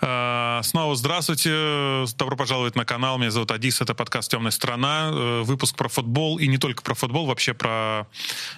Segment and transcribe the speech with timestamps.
[0.00, 2.04] Э, снова здравствуйте.
[2.16, 3.18] Добро пожаловать на канал.
[3.18, 3.80] Меня зовут Адис.
[3.80, 5.10] Это подкаст «Темная страна».
[5.12, 6.38] Э, выпуск про футбол.
[6.38, 8.06] И не только про футбол, вообще про...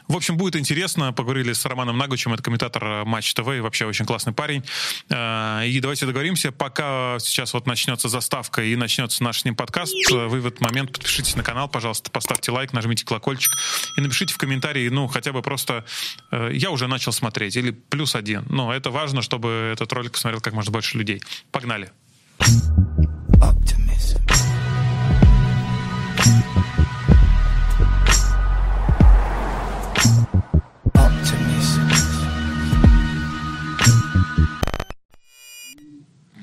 [0.09, 1.13] В общем, будет интересно.
[1.13, 2.33] Поговорили с Романом Нагучем.
[2.33, 3.47] Это комментатор Матч ТВ.
[3.47, 4.65] Вообще очень классный парень.
[5.09, 6.53] Э, и давайте договоримся.
[6.53, 10.93] Пока сейчас вот начнется заставка и начнется наш с ним подкаст, вы в этот момент
[10.93, 13.53] подпишитесь на канал, пожалуйста, поставьте лайк, нажмите колокольчик
[13.97, 15.85] и напишите в комментарии, ну, хотя бы просто
[16.31, 18.45] «я уже начал смотреть» или «плюс один».
[18.51, 21.23] Ну, это важно, чтобы этот ролик посмотрел как можно больше людей.
[21.51, 21.90] Погнали.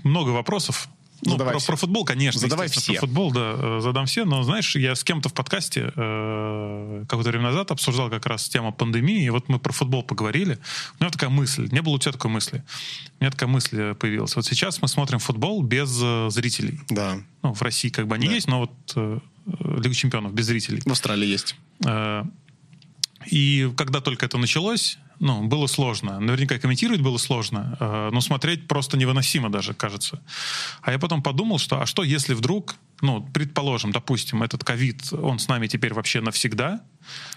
[0.08, 0.90] Много вопросов.
[1.24, 1.68] Ну, Задавай про, все.
[1.68, 2.40] про футбол, конечно.
[2.40, 2.94] Задавай все.
[2.94, 4.26] Про футбол, да, э, задам все.
[4.26, 8.72] Но, знаешь, я с кем-то в подкасте э, какое-то время назад обсуждал как раз тему
[8.72, 10.60] пандемии, и вот мы про футбол поговорили.
[11.00, 11.68] У меня такая мысль.
[11.72, 12.64] Не было у тебя такой мысли?
[13.20, 14.36] У меня такая мысль появилась.
[14.36, 16.80] Вот сейчас мы смотрим футбол без э, зрителей.
[16.90, 17.18] Да.
[17.42, 18.34] Ну, в России как бы они да.
[18.34, 20.82] есть, но вот э, Лига чемпионов без зрителей.
[20.86, 21.56] В Австралии есть.
[21.86, 22.24] Э,
[23.26, 26.20] и когда только это началось, ну, было сложно.
[26.20, 30.22] Наверняка комментировать было сложно, э, но смотреть просто невыносимо даже, кажется.
[30.82, 35.40] А я потом подумал, что а что если вдруг ну, предположим, допустим, этот ковид, он
[35.40, 36.82] с нами теперь вообще навсегда,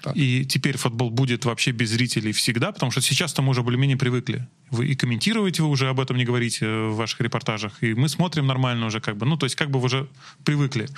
[0.02, 0.16] так.
[0.16, 4.48] и теперь футбол будет вообще без зрителей всегда, потому что сейчас-то мы уже более-менее привыкли.
[4.70, 8.46] Вы и комментируете, вы уже об этом не говорите в ваших репортажах, и мы смотрим
[8.46, 10.08] нормально уже как бы, ну, то есть как бы вы уже
[10.44, 10.88] привыкли.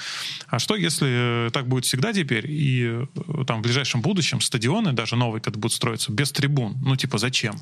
[0.46, 5.16] А что, если так будет всегда теперь, и э, там в ближайшем будущем стадионы, даже
[5.16, 6.76] новые, когда будут строиться, без трибун?
[6.82, 7.56] Ну, типа, зачем?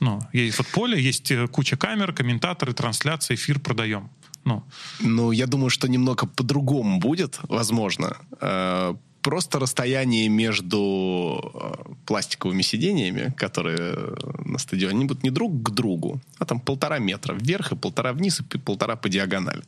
[0.00, 4.10] Ну, есть футполе, есть э, куча камер, комментаторы, трансляции, эфир продаем.
[4.44, 4.62] Ну.
[5.00, 8.16] ну, я думаю, что немного по-другому будет, возможно.
[8.40, 13.96] Э, просто расстояние между э, пластиковыми сидениями, которые
[14.44, 18.12] на стадионе, они будут не друг к другу, а там полтора метра вверх и полтора
[18.12, 19.62] вниз и полтора по диагонали.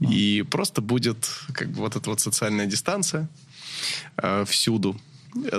[0.00, 0.14] Mm.
[0.14, 3.28] И просто будет как бы вот эта вот социальная дистанция
[4.22, 4.96] э, всюду.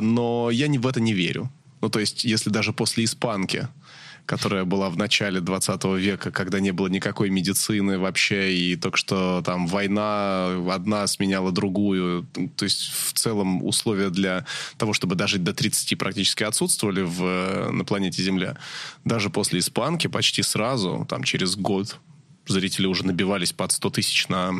[0.02, 1.50] Но я не в это не верю.
[1.82, 3.68] Ну, то есть, если даже после испанки
[4.28, 9.42] которая была в начале 20 века, когда не было никакой медицины вообще, и только что
[9.44, 12.28] там война одна сменяла другую.
[12.58, 14.46] То есть в целом условия для
[14.78, 18.58] того, чтобы дожить до 30 практически отсутствовали в, на планете Земля.
[19.06, 21.98] Даже после испанки почти сразу, там через год,
[22.48, 24.54] зрители уже набивались под 100 тысяч на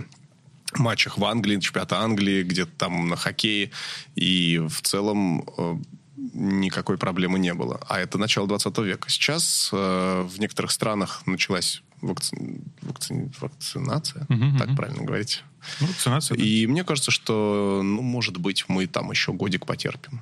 [0.76, 3.72] матчах в Англии, чемпионата Англии, где-то там на хоккее.
[4.16, 5.76] И в целом э,
[6.18, 7.80] никакой проблемы не было.
[7.88, 9.10] А это начало 20 века.
[9.10, 12.36] Сейчас э, в некоторых странах началась вакци...
[12.82, 13.32] Вакци...
[13.40, 14.76] вакцинация, угу, так угу.
[14.76, 15.44] правильно говорить.
[15.80, 16.38] Ну, вакцинация.
[16.38, 16.72] И да.
[16.72, 20.22] мне кажется, что, ну, может быть, мы там еще годик потерпим.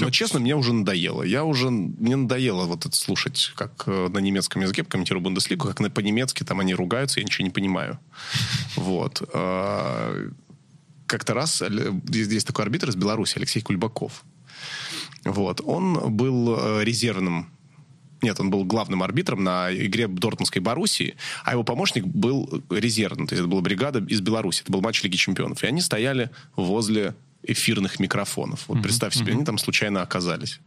[0.00, 1.22] Но, честно, мне уже надоело.
[1.22, 1.70] Я уже...
[1.70, 6.42] Мне надоело вот это слушать, как э, на немецком языке комментирую Бундеслигу, как на, по-немецки
[6.44, 7.98] там они ругаются, я ничего не понимаю.
[8.76, 9.22] Вот.
[9.32, 10.30] Э,
[11.06, 11.62] как-то раз
[12.06, 14.24] здесь такой арбитр из Беларуси, Алексей Кульбаков.
[15.24, 15.60] Вот.
[15.64, 17.48] Он был э, резервным
[18.22, 23.26] нет, он был главным арбитром на игре Дортмундской Боруссии, а его помощник был резервным.
[23.26, 24.62] То есть это была бригада из Беларуси.
[24.62, 25.64] Это был матч Лиги Чемпионов.
[25.64, 28.68] И они стояли возле эфирных микрофонов.
[28.68, 28.82] Вот mm-hmm.
[28.82, 29.36] представь себе, mm-hmm.
[29.36, 30.60] они там случайно оказались.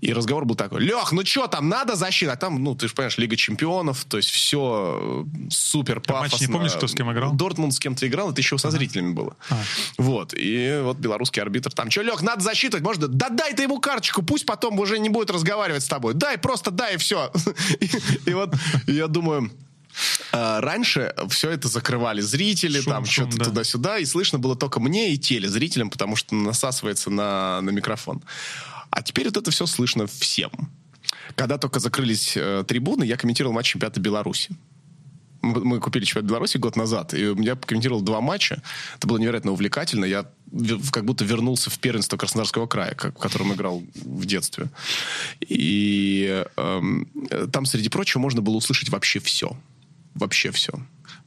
[0.00, 2.32] И разговор был такой, Лех, ну что там, надо защита?
[2.32, 6.36] А там, ну, ты же понимаешь, Лига Чемпионов, то есть все э, супер пафосно.
[6.36, 7.32] Матч не помнишь, кто с кем играл?
[7.32, 9.36] Дортмунд с кем-то играл, это еще со зрителями было.
[9.50, 9.60] А.
[9.96, 13.80] Вот, и вот белорусский арбитр там, что, Лех, надо засчитывать, может, да дай ты ему
[13.80, 16.14] карточку, пусть потом уже не будет разговаривать с тобой.
[16.14, 17.32] Дай, просто дай, и все.
[18.26, 18.54] И вот
[18.86, 19.50] я думаю,
[20.32, 23.44] а, раньше все это закрывали зрители, шум, там что-то да.
[23.46, 28.22] туда-сюда, и слышно было только мне и телезрителям, потому что насасывается на, на микрофон.
[28.90, 30.50] А теперь вот это все слышно всем.
[31.34, 34.50] Когда только закрылись э, трибуны, я комментировал матч чемпионата Беларуси.
[35.40, 38.60] Мы, купили чемпионат Беларуси год назад, и я комментировал два матча.
[38.96, 40.04] Это было невероятно увлекательно.
[40.04, 40.26] Я
[40.90, 44.68] как будто вернулся в первенство Краснодарского края, как, в котором играл в детстве.
[45.40, 49.56] И э, там, среди прочего, можно было услышать вообще все.
[50.14, 50.72] Вообще все.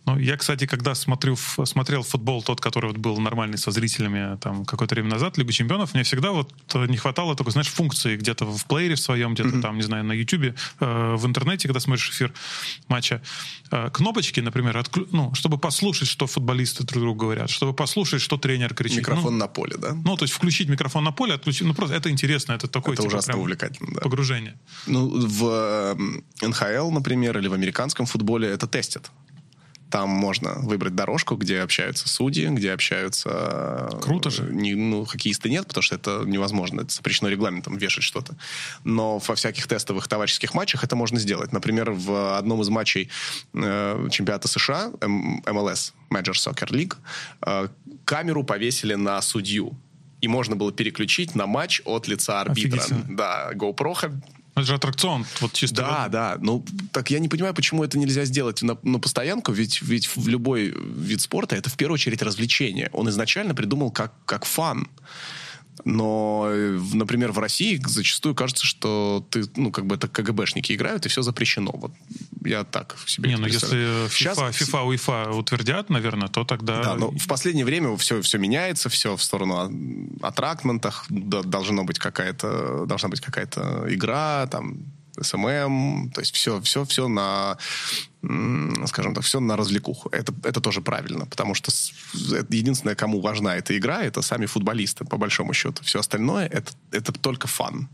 [0.06, 4.65] Ну, я, кстати, когда смотрю, смотрел футбол, тот, который вот был нормальный со зрителями там
[4.65, 8.65] какое-то время назад, Лигу чемпионов, мне всегда вот не хватало только, знаешь, функции где-то в
[8.65, 9.62] плеере в своем, где-то mm-hmm.
[9.62, 12.33] там, не знаю, на Ютубе, э, в интернете, когда смотришь эфир
[12.88, 13.21] матча,
[13.71, 15.07] э, кнопочки, например, отклю...
[15.12, 19.00] ну, чтобы послушать, что футболисты друг другу говорят, чтобы послушать, что тренер кричит.
[19.00, 19.94] Микрофон ну, на поле, да?
[19.94, 23.03] Ну, то есть включить микрофон на поле, отключить, ну, просто это интересно, это такое, это
[23.03, 24.01] типа, ужасно увлекательно, да.
[24.01, 24.57] Погружение.
[24.88, 25.95] Ну, в
[26.42, 29.12] НХЛ, например, или в американском футболе это тестят
[29.91, 33.89] Там можно выбрать дорожку, где общаются судьи, где общаются...
[34.01, 34.43] Круто же.
[34.43, 36.81] Не, ну, хоккеисты нет, потому что это невозможно.
[36.81, 38.35] Это запрещено регламентом вешать что-то.
[38.85, 41.51] Но во всяких тестовых товарищеских матчах это можно сделать.
[41.51, 43.09] Например, в одном из матчей
[43.53, 46.95] э, чемпионата США, МЛС, Major Soccer League,
[47.45, 47.67] э,
[48.05, 49.77] камеру повесили на судью
[50.21, 52.83] и можно было переключить на матч от лица арбитра.
[53.09, 53.95] Да, GoPro
[54.56, 55.77] это же аттракцион, вот чисто.
[55.77, 56.38] Да, да.
[56.39, 60.27] Ну, так я не понимаю, почему это нельзя сделать на, на постоянку, ведь, ведь в
[60.27, 62.89] любой вид спорта это в первую очередь развлечение.
[62.92, 64.89] Он изначально придумал как, как фан.
[65.86, 66.50] Но,
[66.94, 71.22] например, в России зачастую кажется, что ты, ну, как бы это КГБшники играют, и все
[71.22, 71.72] запрещено.
[71.74, 71.92] Вот
[72.45, 74.38] я так себе Не, ну если FIFA, Сейчас...
[74.38, 76.83] FIFA, UEFA утвердят, наверное, то тогда...
[76.83, 79.72] Да, но в последнее время все, все меняется, все в сторону
[80.22, 84.77] аттрактментах, должно быть какая-то, должна быть какая-то игра, там,
[85.19, 87.57] SMM, то есть все, все, все на,
[88.85, 90.09] скажем так, все на развлекуху.
[90.09, 91.71] Это, это тоже правильно, потому что
[92.50, 95.83] единственное, кому важна эта игра, это сами футболисты, по большому счету.
[95.83, 97.89] Все остальное это, это только fun.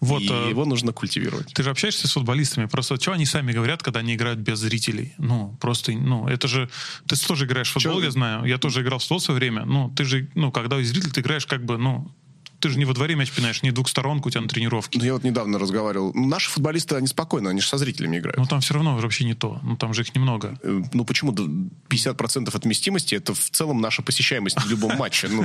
[0.00, 1.52] Вот, и э, его нужно культивировать.
[1.52, 5.14] Ты же общаешься с футболистами, просто что они сами говорят, когда они играют без зрителей?
[5.18, 6.68] Ну, просто, ну, это же...
[7.06, 8.04] Ты тоже играешь в футбол, Че?
[8.04, 8.44] я знаю.
[8.44, 9.64] Я тоже играл в футбол в свое время.
[9.64, 12.12] Ну, ты же, ну, когда у зрителей ты играешь как бы, ну,
[12.60, 14.98] ты же не во дворе мяч пинаешь, не двухсторонку у тебя на тренировке.
[14.98, 16.12] Ну, я вот недавно разговаривал.
[16.14, 18.38] Наши футболисты, они спокойно, они же со зрителями играют.
[18.38, 19.60] Ну, там все равно вообще не то.
[19.62, 20.58] Ну, там же их немного.
[20.62, 21.32] Э, ну, почему?
[21.32, 25.28] 50% отместимости— это в целом наша посещаемость в любом матче.
[25.28, 25.44] Ну,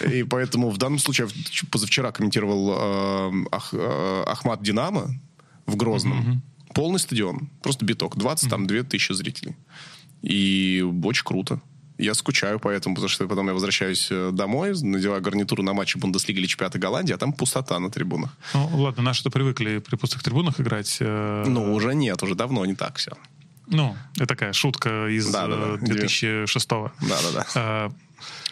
[0.10, 1.28] и поэтому в данном случае,
[1.70, 5.14] позавчера комментировал э, э, Ахмат Динамо
[5.66, 6.42] в Грозном.
[6.74, 8.16] Полный стадион, просто биток.
[8.16, 9.56] 20, там, 2 тысячи зрителей.
[10.22, 11.60] И очень круто.
[12.00, 16.38] Я скучаю поэтому, потому что потом я возвращаюсь э, домой, надеваю гарнитуру на матче Бундеслиги
[16.38, 18.36] или чемпионата Голландии, а там пустота на трибунах.
[18.54, 20.96] Ну, ладно, наши-то привыкли при пустых трибунах играть.
[21.00, 21.44] Э...
[21.46, 23.12] Ну, уже нет, уже давно не так все.
[23.66, 25.94] Ну, это такая шутка из да, да, да.
[25.94, 26.90] 2006-го.
[27.02, 27.46] Да-да-да.
[27.54, 27.92] А,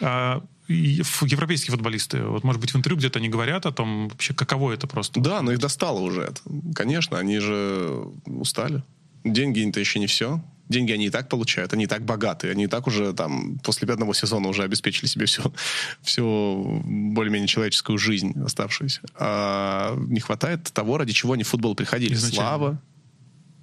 [0.01, 4.73] а европейские футболисты, вот, может быть, в интервью где-то они говорят о том, вообще, каково
[4.73, 5.19] это просто?
[5.19, 6.41] Да, но их достало уже это.
[6.75, 8.83] Конечно, они же устали.
[9.23, 12.67] Деньги-то еще не все деньги они и так получают, они и так богаты, они и
[12.67, 15.53] так уже там после пятого сезона уже обеспечили себе всю,
[16.01, 19.01] всю более-менее человеческую жизнь оставшуюся.
[19.15, 22.13] А не хватает того, ради чего они в футбол приходили.
[22.13, 22.47] Изначально.
[22.47, 22.81] Слава,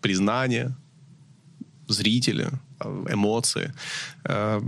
[0.02, 0.76] признание,
[1.88, 2.48] зрители,
[2.80, 3.72] эмоции.
[4.24, 4.60] Э,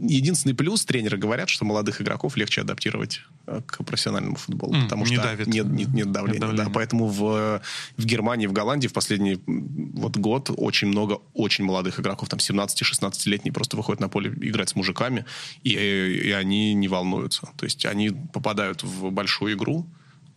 [0.00, 5.04] единственный плюс тренеры говорят, что молодых игроков легче адаптировать э, к профессиональному футболу, mm, потому
[5.04, 5.46] не что давит.
[5.46, 6.40] Нет, нет, нет давления.
[6.40, 6.64] Нет давления.
[6.64, 7.62] Да, поэтому в,
[7.96, 13.52] в Германии, в Голландии в последний вот год очень много очень молодых игроков, там 17-16-летние
[13.52, 15.24] просто выходят на поле играть с мужиками,
[15.62, 17.48] и, и они не волнуются.
[17.56, 19.86] То есть они попадают в большую игру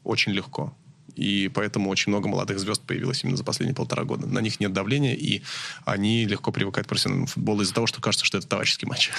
[0.04, 0.76] очень легко.
[1.16, 4.28] И поэтому очень много молодых звезд появилось именно за последние полтора года.
[4.28, 5.42] На них нет давления, и
[5.86, 9.12] они легко привыкают к профессиональному футболу из-за того, что кажется, что это товарищеский матч.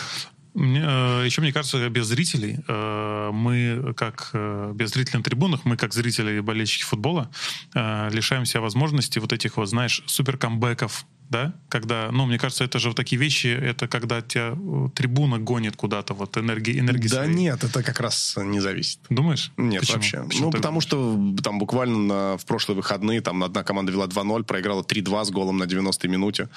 [0.55, 5.77] Э, еще мне кажется, без зрителей, э, мы как э, без зрителей на трибунах, мы
[5.77, 7.31] как зрители и болельщики футбола
[7.75, 12.79] лишаем себя возможности вот этих вот, знаешь, супер камбэков да, когда, ну, мне кажется, это
[12.79, 14.57] же вот такие вещи, это когда тебя
[14.95, 17.35] трибуна гонит куда-то, вот энергии, энергии Да своей.
[17.35, 19.01] нет, это как раз не зависит.
[19.09, 19.51] Думаешь?
[19.57, 19.97] Нет, Почему?
[19.97, 20.23] вообще.
[20.23, 21.37] Почему ну, потому думаешь?
[21.37, 25.31] что там буквально на, в прошлые выходные там одна команда вела 2-0, проиграла 3-2 с
[25.31, 26.49] голом на 90-й минуте.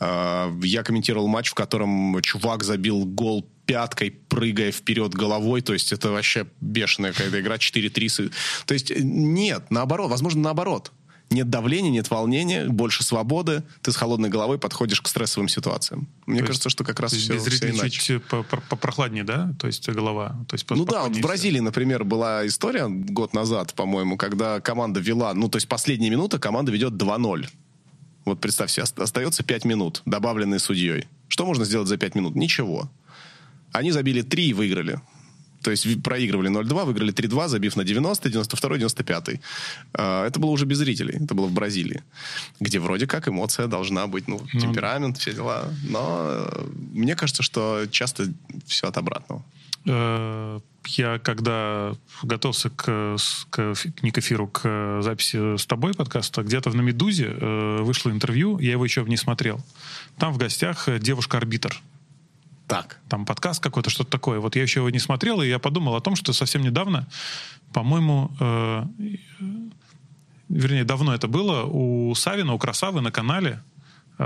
[0.00, 5.60] А, я комментировал матч, в котором чувак забил гол пяткой, прыгая вперед головой.
[5.60, 8.32] То есть это вообще бешеная какая-то игра, 4-3.
[8.66, 10.90] То есть нет, наоборот, возможно, наоборот
[11.30, 16.08] нет давления, нет волнения, больше свободы, ты с холодной головой подходишь к стрессовым ситуациям.
[16.26, 18.00] Мне То кажется, что как раз все, без все иначе.
[18.00, 18.22] чуть
[18.68, 19.54] попрохладнее, да?
[19.58, 20.36] То есть голова?
[20.48, 25.32] То есть ну да, в Бразилии, например, была история год назад, по-моему, когда команда вела,
[25.34, 27.46] ну то есть последняя минута, команда ведет 2-0.
[28.24, 31.06] Вот представь себе, остается 5 минут, добавленные судьей.
[31.28, 32.34] Что можно сделать за 5 минут?
[32.34, 32.90] Ничего.
[33.72, 35.00] Они забили 3 и выиграли.
[35.62, 39.40] То есть проигрывали 0-2, выиграли 3-2, забив на 90 92 95
[39.92, 41.18] Это было уже без зрителей.
[41.22, 42.02] Это было в Бразилии,
[42.60, 45.64] где вроде как эмоция должна быть, ну, ну темперамент, все дела.
[45.88, 48.32] Но э, мне кажется, что часто
[48.66, 49.44] все от обратного.
[50.84, 53.16] Э, я когда готовился к,
[53.50, 58.10] к, не к эфиру, к записи с тобой подкаста, где-то в «На Медузе» э, вышло
[58.10, 59.60] интервью, я его еще не смотрел.
[60.18, 61.80] Там в гостях девушка-арбитр.
[62.66, 63.00] Так.
[63.08, 64.38] Там подкаст какой-то, что-то такое.
[64.38, 67.08] Вот я еще его не смотрел, и я подумал о том, что совсем недавно,
[67.72, 68.84] по-моему, э,
[70.48, 73.69] вернее, давно это было, у Савина, у Красавы на канале э,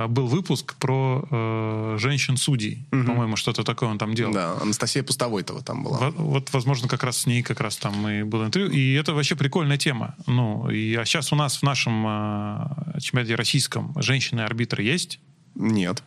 [0.09, 2.87] был выпуск про э, женщин-судей.
[2.93, 3.05] Угу.
[3.05, 4.33] По-моему, что-то такое он там делал.
[4.33, 5.99] Да, Анастасия Пустовойтова там была.
[5.99, 8.73] Вот, вот, возможно, как раз с ней как раз там и было интервью.
[8.73, 10.17] И это вообще прикольная тема.
[10.27, 15.21] Ну, и, а сейчас у нас в нашем э, чемпионате российском женщины-арбитры есть?
[15.55, 16.03] Нет.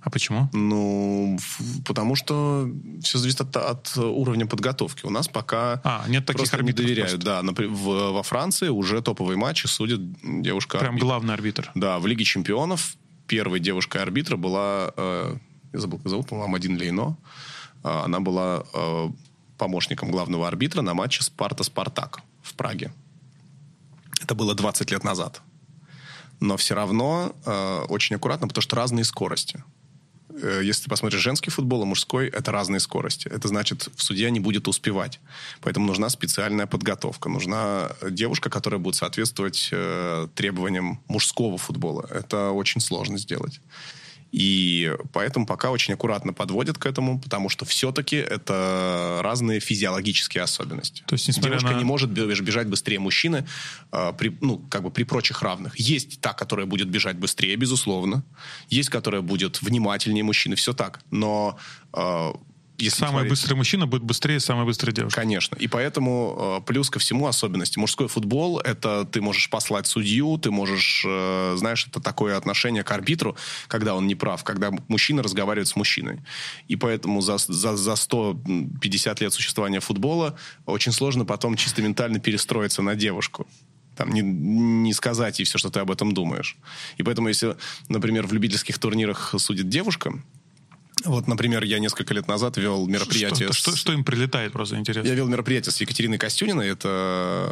[0.00, 0.48] А почему?
[0.52, 1.38] Ну,
[1.84, 2.70] потому что
[3.02, 5.04] все зависит от, от уровня подготовки.
[5.04, 7.10] У нас пока а, нет таких просто не доверяют.
[7.10, 7.26] Просто.
[7.26, 11.70] Да, например, в, во Франции уже топовые матчи судит девушка Прям главный арбитр.
[11.74, 12.96] Да, в Лиге чемпионов
[13.28, 15.36] первой девушкой арбитра была, э,
[15.72, 17.16] я забыл, как зовут, по-моему, Амадин Лейно.
[17.84, 19.08] Э, она была э,
[19.56, 22.90] помощником главного арбитра на матче Спарта-Спартак в Праге.
[24.20, 25.42] Это было 20 лет назад.
[26.40, 27.32] Но все равно
[27.88, 29.64] очень аккуратно, потому что разные скорости.
[30.42, 33.28] Э, если ты посмотришь женский футбол и мужской, это разные скорости.
[33.28, 35.20] Это значит, в суде не будет успевать.
[35.60, 37.28] Поэтому нужна специальная подготовка.
[37.28, 42.08] Нужна девушка, которая будет соответствовать э, требованиям мужского футбола.
[42.10, 43.60] Это очень сложно сделать.
[44.32, 51.02] И поэтому пока очень аккуратно подводят к этому, потому что все-таки это разные физиологические особенности.
[51.06, 51.78] То есть, Девушка на...
[51.78, 53.46] не может бежать быстрее мужчины
[53.92, 55.78] э, при, ну, как бы при прочих равных.
[55.78, 58.22] Есть та, которая будет бежать быстрее, безусловно.
[58.68, 60.56] Есть, которая будет внимательнее мужчины.
[60.56, 61.00] Все так.
[61.10, 61.58] Но
[61.94, 62.32] э,
[62.78, 63.30] если самый смотреть...
[63.30, 65.16] быстрый мужчина будет быстрее самой быстрой девушки.
[65.16, 65.56] Конечно.
[65.56, 67.78] И поэтому э, плюс ко всему особенности.
[67.78, 72.90] Мужской футбол— это ты можешь послать судью, ты можешь, э, знаешь, это такое отношение к
[72.90, 76.20] арбитру, когда он не прав, когда мужчина разговаривает с мужчиной.
[76.68, 82.82] И поэтому за, за, за 150 лет существования футбола очень сложно потом чисто ментально перестроиться
[82.82, 83.46] на девушку
[83.98, 86.56] там, не, не сказать ей все, что ты об этом думаешь.
[86.98, 87.56] И поэтому, если,
[87.88, 90.12] например, в любительских турнирах судит девушка,
[91.04, 93.52] вот, например, я несколько лет назад вел мероприятие...
[93.52, 93.56] Что, с...
[93.56, 95.08] что, что им прилетает, просто интересно?
[95.08, 97.50] Я вел мероприятие с Екатериной Костюниной, это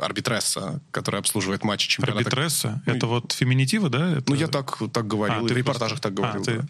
[0.00, 2.20] арбитресса, которая обслуживает матчи чемпионата.
[2.20, 2.82] Арбитресса?
[2.86, 4.18] Ну, это вот феминитивы, да?
[4.18, 4.30] Это...
[4.30, 6.08] Ну, я так, так говорил, а, и в репортажах просто...
[6.08, 6.42] так говорил.
[6.42, 6.56] А, ты...
[6.58, 6.68] да.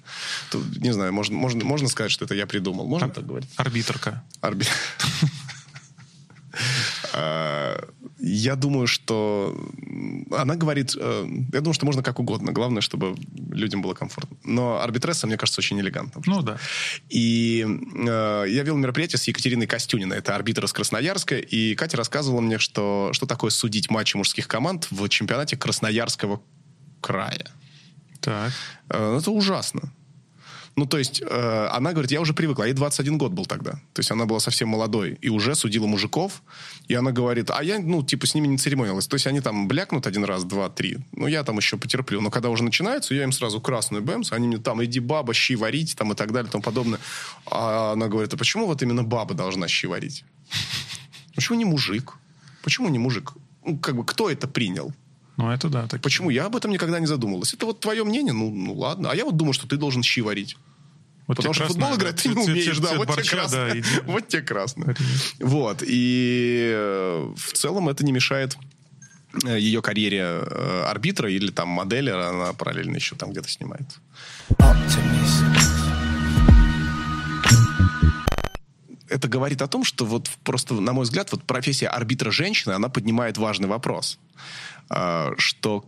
[0.51, 2.87] Тут, не знаю, можно, можно, можно сказать, что это я придумал.
[2.87, 3.13] Можно Ар...
[3.15, 3.51] так говорить?
[3.57, 4.25] Арбитрка.
[4.41, 4.65] Арби...
[7.13, 9.57] А, я думаю, что
[10.33, 12.53] она говорит, э, я думаю, что можно как угодно.
[12.53, 13.17] Главное, чтобы
[13.51, 14.37] людям было комфортно.
[14.45, 16.23] Но арбитресса, мне кажется, очень элегантно.
[16.27, 16.59] Ну да.
[17.09, 20.19] И э, я вел мероприятие с Екатериной Костюниной.
[20.19, 21.37] Это арбитр из Красноярска.
[21.39, 26.41] И Катя рассказывала мне, что, что такое судить матчи мужских команд в чемпионате Красноярского
[27.01, 27.47] края.
[28.21, 28.53] Так.
[28.89, 29.93] Э, это ужасно.
[30.77, 33.73] Ну, то есть, э, она говорит, я уже привыкла, ей 21 год был тогда.
[33.95, 36.43] То есть, она была совсем молодой и уже судила мужиков.
[36.87, 39.07] И она говорит, а я, ну, типа, с ними не церемонилась.
[39.07, 40.99] То есть, они там блякнут один раз, два, три.
[41.13, 42.21] Ну, я там еще потерплю.
[42.21, 45.57] Но когда уже начинается, я им сразу красную бэмс, они мне там, иди баба, щи
[45.57, 47.01] варить, там и так далее, и тому подобное.
[47.51, 50.25] А она говорит, а почему вот именно баба должна щи варить?
[51.35, 52.13] Почему не мужик?
[52.63, 53.33] Почему не мужик?
[53.65, 54.93] Ну, как бы, кто это принял?
[55.37, 55.87] Ну, это да.
[55.87, 56.01] Так...
[56.01, 56.31] Почему?
[56.31, 57.53] Я об этом никогда не задумывалась.
[57.53, 58.33] Это вот твое мнение?
[58.33, 59.11] Ну, ну ладно.
[59.11, 60.57] А я вот думаю, что ты должен щи варить.
[61.27, 63.75] Вот Потому что футбол играть ты не умеешь, да, вот тебе красно.
[64.07, 64.95] Вот тебе красно.
[65.41, 68.57] Вот, и э, в целом это не мешает
[69.45, 73.89] э, ее карьере э, арбитра или там модели, она параллельно еще там где-то снимает.
[79.09, 82.89] Это говорит о том, что вот просто, на мой взгляд, вот профессия арбитра женщины, она
[82.89, 84.19] поднимает важный вопрос,
[85.39, 85.85] что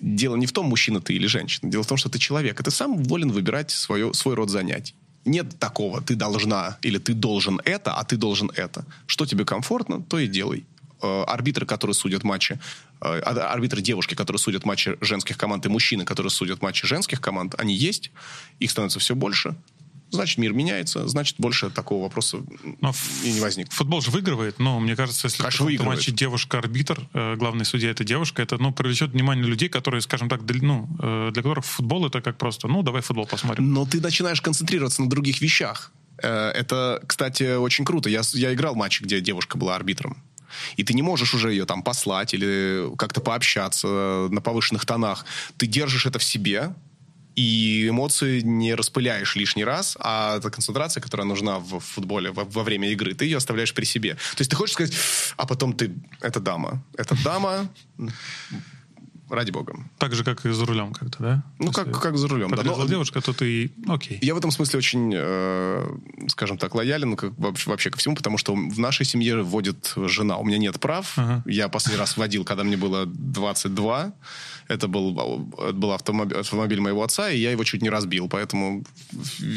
[0.00, 1.70] дело не в том, мужчина ты или женщина.
[1.70, 4.94] Дело в том, что ты человек, и ты сам волен выбирать свое, свой род занятий.
[5.24, 8.84] Нет такого, ты должна или ты должен это, а ты должен это.
[9.06, 10.66] Что тебе комфортно, то и делай.
[11.00, 12.58] Э, арбитры, которые судят матчи,
[13.00, 17.20] э, а, арбитры девушки, которые судят матчи женских команд, и мужчины, которые судят матчи женских
[17.20, 18.10] команд, они есть,
[18.58, 19.54] их становится все больше
[20.10, 22.38] значит, мир меняется, значит, больше такого вопроса
[22.80, 22.92] но
[23.24, 23.72] и не возникнет.
[23.74, 28.04] Футбол же выигрывает, но мне кажется, если Конечно, в матче девушка-арбитр, э, главный судья это
[28.04, 32.06] девушка, это ну, привлечет внимание людей, которые, скажем так, для, ну, э, для которых футбол
[32.06, 33.72] это как просто, ну, давай футбол посмотрим.
[33.72, 35.92] Но ты начинаешь концентрироваться на других вещах.
[36.22, 38.08] Э, это, кстати, очень круто.
[38.08, 40.22] Я, я играл матчи, где девушка была арбитром.
[40.76, 45.26] И ты не можешь уже ее там послать или как-то пообщаться на повышенных тонах.
[45.58, 46.74] Ты держишь это в себе,
[47.38, 52.62] и эмоции не распыляешь лишний раз, а эта концентрация, которая нужна в футболе во, во
[52.64, 54.14] время игры, ты ее оставляешь при себе.
[54.14, 54.94] То есть ты хочешь сказать,
[55.36, 57.68] а потом ты, это дама, это дама,
[59.30, 59.76] ради бога.
[59.98, 61.42] Так же, как и за рулем как-то, да?
[61.58, 62.62] Ну, как, как за рулем, да.
[62.62, 63.72] Но, девушка, то ты...
[63.86, 64.18] Окей.
[64.22, 65.96] Я в этом смысле очень, э,
[66.28, 70.36] скажем так, лоялен как, вообще, ко всему, потому что в нашей семье вводит жена.
[70.38, 71.12] У меня нет прав.
[71.16, 71.42] Ага.
[71.46, 74.12] Я последний раз водил, когда мне было 22.
[74.68, 78.28] Это был, это был автомобиль, автомобиль моего отца, и я его чуть не разбил.
[78.28, 78.84] Поэтому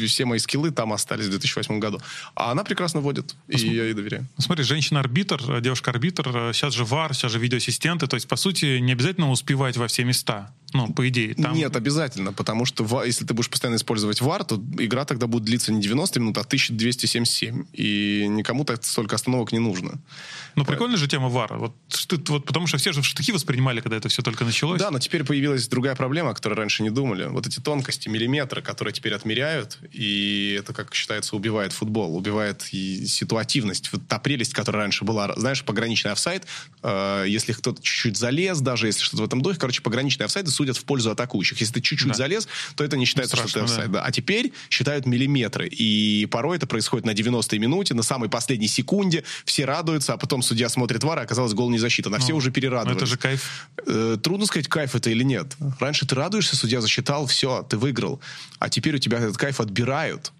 [0.06, 2.00] все мои скиллы там остались в 2008 году.
[2.34, 3.76] А она прекрасно водит, и Посмотри.
[3.76, 4.26] я ей доверяю.
[4.38, 8.06] Смотри, женщина-арбитр, девушка-арбитр, сейчас же ВАР, сейчас же видеоассистенты.
[8.06, 10.54] То есть, по сути, не обязательно успевать во все места.
[10.72, 11.34] Ну, по идее.
[11.34, 11.54] Там...
[11.54, 15.72] Нет, обязательно, потому что если ты будешь постоянно использовать VAR, то игра тогда будет длиться
[15.72, 17.64] не 90 минут, а 1277.
[17.72, 20.00] И никому так столько остановок не нужно.
[20.54, 21.58] Ну, прикольная же тема VAR.
[21.58, 21.74] Вот,
[22.28, 24.80] вот потому что все же в штыки воспринимали, когда это все только началось.
[24.80, 27.26] Да, но теперь появилась другая проблема, о которой раньше не думали.
[27.26, 33.06] Вот эти тонкости, миллиметры, которые теперь отмеряют, и это, как считается, убивает футбол, убивает и
[33.06, 33.90] ситуативность.
[33.92, 36.46] Вот та прелесть, которая раньше была, знаешь, пограничный офсайд,
[36.82, 40.76] э, если кто-то чуть-чуть залез, даже если что-то в этом духе, короче, пограничные офсайды судят
[40.76, 41.60] в пользу атакующих.
[41.60, 42.14] Если ты чуть-чуть да.
[42.14, 43.90] залез, то это не считается, Страшно, что ты офсайд.
[43.90, 43.98] Да.
[43.98, 44.04] Да.
[44.04, 45.66] А теперь считают миллиметры.
[45.66, 49.24] И порой это происходит на 90-й минуте, на самой последней секунде.
[49.44, 52.14] Все радуются, а потом судья смотрит вар, и оказалось, гол не засчитан.
[52.14, 52.96] А ну, все уже перерадовались.
[52.96, 53.68] Это же кайф.
[53.86, 55.56] Э, трудно сказать, кайф это или нет.
[55.80, 58.20] Раньше ты радуешься, судья засчитал, все, ты выиграл.
[58.60, 60.32] А теперь у тебя этот кайф отбирают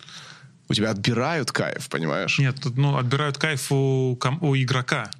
[0.68, 2.38] у тебя отбирают кайф, понимаешь?
[2.38, 5.10] Нет, ну, отбирают кайф у, у игрока.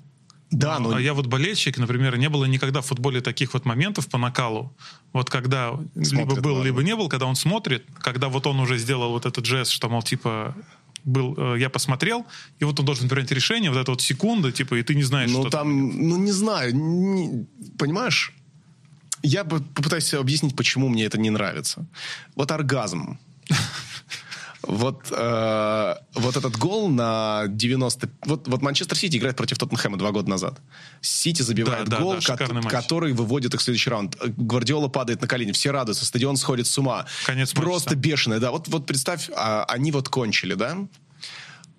[0.53, 0.95] Да, но...
[0.95, 4.73] А я вот болельщик, например, не было никогда в футболе таких вот моментов по накалу.
[5.15, 6.67] Вот когда смотрит, либо был, ладно.
[6.67, 9.89] либо не был, когда он смотрит, когда вот он уже сделал вот этот жест, что,
[9.89, 10.55] мол, типа,
[11.05, 12.27] был, э, я посмотрел,
[12.61, 15.31] и вот он должен принять решение, вот эта вот секунда, типа, и ты не знаешь,
[15.31, 16.09] ну, что там, там.
[16.09, 17.47] Ну, не знаю, не,
[17.79, 18.35] понимаешь?
[19.23, 21.87] Я попытаюсь объяснить, почему мне это не нравится.
[22.35, 23.19] Вот оргазм.
[24.63, 28.09] Вот, э, вот этот гол на 90...
[28.27, 30.61] Вот, вот Манчестер Сити играет против Тоттенхэма два года назад.
[31.01, 34.17] Сити забивает да, гол, да, ко- который выводит их в следующий раунд.
[34.37, 37.07] Гвардиола падает на колени, все радуются, стадион сходит с ума.
[37.27, 38.01] Конец Просто матча.
[38.01, 38.51] бешеное, да.
[38.53, 40.79] Вот, вот представь, а, они вот кончили, да?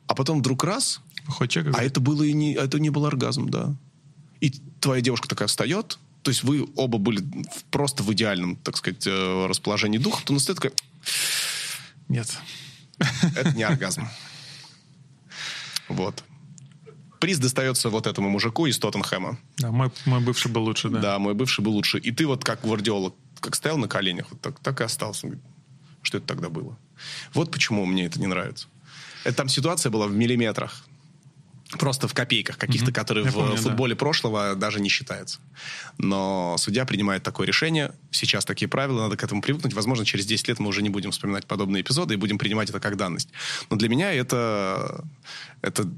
[0.07, 0.99] А потом вдруг раз...
[1.25, 3.73] Хоть а это было и не, это не был оргазм, да.
[4.41, 7.23] И твоя девушка такая встает, то есть вы оба были
[7.71, 10.73] просто в идеальном, так сказать, э, расположении духа, то настает такая...
[12.09, 12.37] Нет.
[12.99, 14.07] Это не оргазм.
[15.87, 16.23] Вот.
[17.19, 19.37] Приз достается вот этому мужику из Тоттенхэма.
[19.57, 20.99] Да, мой, мой бывший был лучше, да.
[20.99, 21.97] Да, мой бывший был лучше.
[21.97, 25.29] И ты вот как Гвардиола, как стоял на коленях, вот так, так и остался.
[26.01, 26.77] Что это тогда было?
[27.33, 28.67] Вот почему мне это не нравится.
[29.23, 30.83] Это там ситуация была в миллиметрах.
[31.77, 32.93] Просто в копейках каких-то, mm-hmm.
[32.93, 33.99] которые Я в помню, футболе да.
[33.99, 35.39] прошлого даже не считаются.
[35.97, 37.93] Но судья принимает такое решение.
[38.11, 39.73] Сейчас такие правила, надо к этому привыкнуть.
[39.73, 42.79] Возможно, через 10 лет мы уже не будем вспоминать подобные эпизоды и будем принимать это
[42.79, 43.29] как данность.
[43.69, 45.03] Но для меня это,
[45.61, 45.89] это,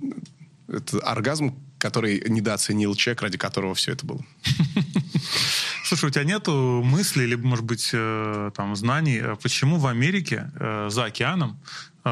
[0.68, 4.26] это оргазм, который недооценил человек, ради которого все это было.
[5.86, 10.52] Слушай, у тебя нету мыслей, либо, может быть, э, там, знаний, э, почему в Америке
[10.56, 11.60] э, за океаном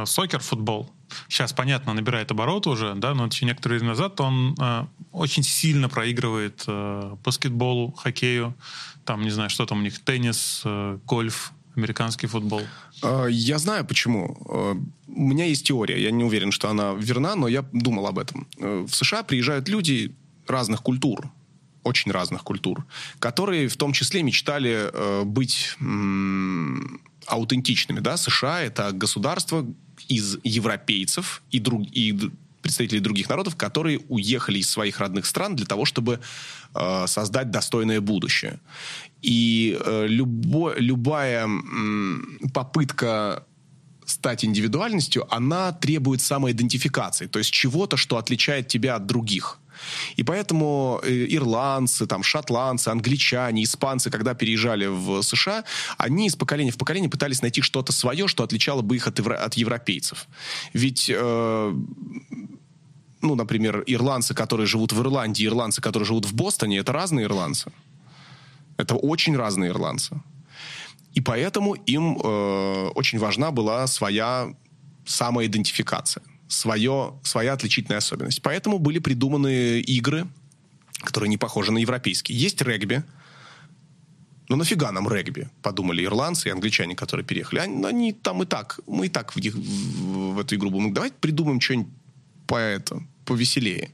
[0.05, 0.89] сокер, футбол,
[1.27, 5.89] сейчас, понятно, набирает обороты уже, да, но еще некоторое время назад он э, очень сильно
[5.89, 8.55] проигрывает э, баскетболу, хоккею,
[9.05, 12.61] там, не знаю, что там у них, теннис, э, гольф, американский футбол.
[13.01, 14.37] А, я знаю почему.
[14.49, 14.75] Э,
[15.07, 18.47] у меня есть теория, я не уверен, что она верна, но я думал об этом.
[18.57, 20.15] Э, в США приезжают люди
[20.47, 21.31] разных культур,
[21.83, 22.85] очень разных культур,
[23.19, 25.75] которые в том числе мечтали э, быть
[27.27, 27.99] аутентичными.
[27.99, 28.17] Да?
[28.17, 29.65] США— это государство,
[30.07, 32.31] из европейцев и, друг, и
[32.61, 36.19] представителей других народов, которые уехали из своих родных стран для того, чтобы
[36.73, 38.59] э, создать достойное будущее.
[39.21, 43.43] И э, любо, любая э, попытка
[44.05, 49.59] стать индивидуальностью, она требует самоидентификации, то есть чего-то, что отличает тебя от других.
[50.15, 55.63] И поэтому э, ирландцы, там, шотландцы, англичане, испанцы, когда переезжали в США,
[55.97, 59.35] они из поколения в поколение пытались найти что-то свое, что отличало бы их от, евро-
[59.37, 60.27] от европейцев.
[60.73, 61.73] Ведь э,
[63.21, 67.71] ну, например, ирландцы, которые живут в Ирландии, ирландцы, которые живут в Бостоне, это разные ирландцы.
[68.77, 70.21] Это очень разные ирландцы.
[71.13, 74.53] И поэтому им э, очень важна была своя
[75.05, 76.23] самоидентификация
[76.53, 78.41] свое, своя отличительная особенность.
[78.41, 80.27] Поэтому были придуманы игры,
[80.99, 82.37] которые не похожи на европейские.
[82.37, 83.03] Есть регби.
[84.49, 85.49] Ну нафига нам регби?
[85.61, 87.59] Подумали ирландцы и англичане, которые переехали.
[87.59, 90.93] Они, они там и так, мы и так в, них, в, в эту игру будем.
[90.93, 91.91] Давайте придумаем что-нибудь
[92.45, 93.91] по это, повеселее.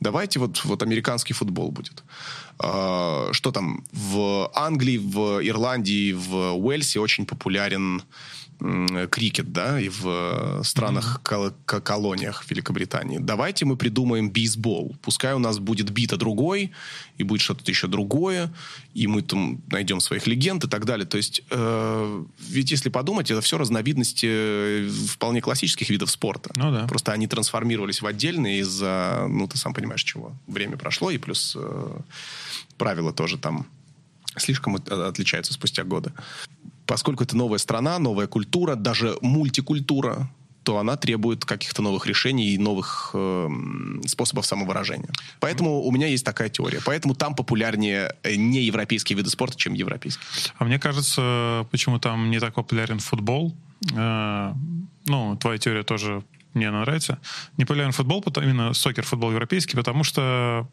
[0.00, 2.04] Давайте вот, вот американский футбол будет.
[2.58, 3.84] А, что там?
[3.92, 8.02] В Англии, в Ирландии, в Уэльсе очень популярен
[8.58, 11.54] крикет, да, и в э, странах mm-hmm.
[11.64, 13.18] кол- колониях Великобритании.
[13.18, 14.96] Давайте мы придумаем бейсбол.
[15.00, 16.72] Пускай у нас будет бита другой,
[17.18, 18.52] и будет что-то еще другое,
[18.94, 21.06] и мы там найдем своих легенд и так далее.
[21.06, 26.50] То есть, э, ведь если подумать, это все разновидности э, вполне классических видов спорта.
[26.56, 26.86] Ну да.
[26.88, 30.32] Просто они трансформировались в отдельные из-за, ну, ты сам понимаешь, чего.
[30.48, 32.00] Время прошло, и плюс э,
[32.76, 33.66] правила тоже там
[34.36, 36.12] слишком отличаются спустя годы
[36.88, 40.28] поскольку это новая страна, новая культура, даже мультикультура,
[40.64, 43.48] то она требует каких-то новых решений и новых э,
[44.06, 45.10] способов самовыражения.
[45.38, 46.80] Поэтому у меня есть такая теория.
[46.84, 50.24] Поэтому там популярнее э, не европейские виды спорта, чем европейские.
[50.56, 53.54] А мне кажется, почему там не так популярен футбол.
[53.94, 54.52] Э,
[55.06, 56.22] ну, твоя теория тоже
[56.54, 57.18] мне нравится.
[57.56, 60.68] Не популярен футбол, именно сокер, футбол европейский, потому что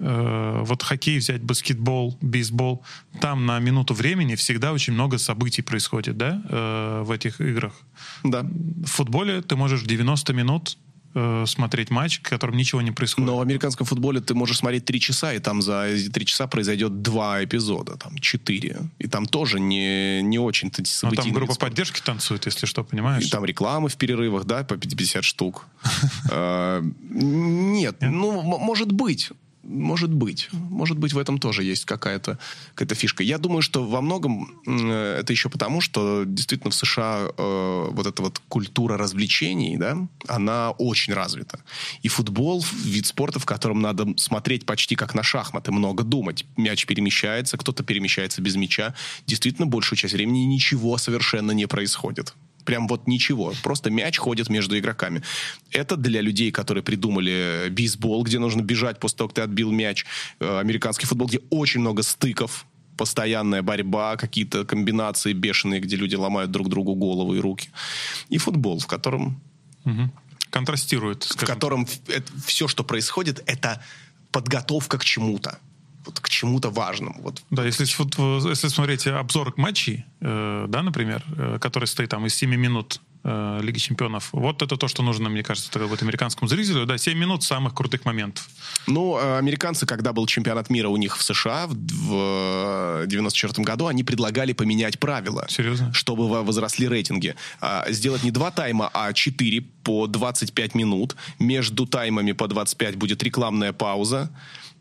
[0.00, 2.82] вот хоккей взять, баскетбол, бейсбол,
[3.20, 7.74] там на минуту времени всегда очень много событий происходит, да, э, в этих играх.
[8.24, 8.42] Да.
[8.42, 10.78] В футболе ты можешь 90 минут
[11.14, 13.26] э, смотреть матч, в котором ничего не происходит.
[13.26, 16.46] Но в американском футболе ты можешь смотреть три часа, и там за эти три часа
[16.46, 18.78] произойдет два эпизода, там четыре.
[18.98, 23.26] И там тоже не, не очень-то Ну, там группа поддержки танцует, если что, понимаешь?
[23.26, 25.66] И там рекламы в перерывах, да, по 50 штук.
[26.32, 29.32] Э, нет, ну, может быть.
[29.62, 30.48] Может быть.
[30.52, 32.38] Может быть, в этом тоже есть какая-то
[32.74, 33.22] какая фишка.
[33.22, 38.22] Я думаю, что во многом это еще потому, что действительно в США э, вот эта
[38.22, 41.60] вот культура развлечений, да, она очень развита.
[42.02, 46.46] И футбол— вид спорта, в котором надо смотреть почти как на шахматы, много думать.
[46.56, 48.94] Мяч перемещается, кто-то перемещается без мяча.
[49.26, 52.34] Действительно, большую часть времени ничего совершенно не происходит.
[52.70, 53.52] Прям вот ничего.
[53.64, 55.24] Просто мяч ходит между игроками.
[55.72, 60.06] Это для людей, которые придумали бейсбол, где нужно бежать после того, как ты отбил мяч.
[60.38, 66.52] Э, американский футбол, где очень много стыков постоянная борьба, какие-то комбинации бешеные, где люди ломают
[66.52, 67.70] друг другу голову и руки.
[68.28, 69.42] И футбол, в котором...
[69.84, 70.12] Угу.
[70.50, 71.24] Контрастирует.
[71.24, 73.82] В котором это, все, что происходит, это
[74.30, 75.58] подготовка к чему-то
[76.04, 77.20] вот к чему-то важному.
[77.22, 77.42] Вот.
[77.50, 82.54] Да, если, если смотреть обзор матчей, э, да, например, э, который стоит там из 7
[82.56, 86.96] минут э, Лиги Чемпионов, вот это то, что нужно, мне кажется, вот американскому зрителю, да,
[86.96, 88.48] 7 минут самых крутых моментов.
[88.86, 93.86] Ну, э, американцы, когда был чемпионат мира у них в США в, в 94 году,
[93.86, 95.46] они предлагали поменять правила.
[95.48, 95.92] Серьезно?
[95.92, 97.34] Чтобы возросли рейтинги.
[97.60, 101.16] А, сделать не два тайма, а четыре по 25 минут.
[101.38, 104.30] Между таймами по 25 будет рекламная пауза.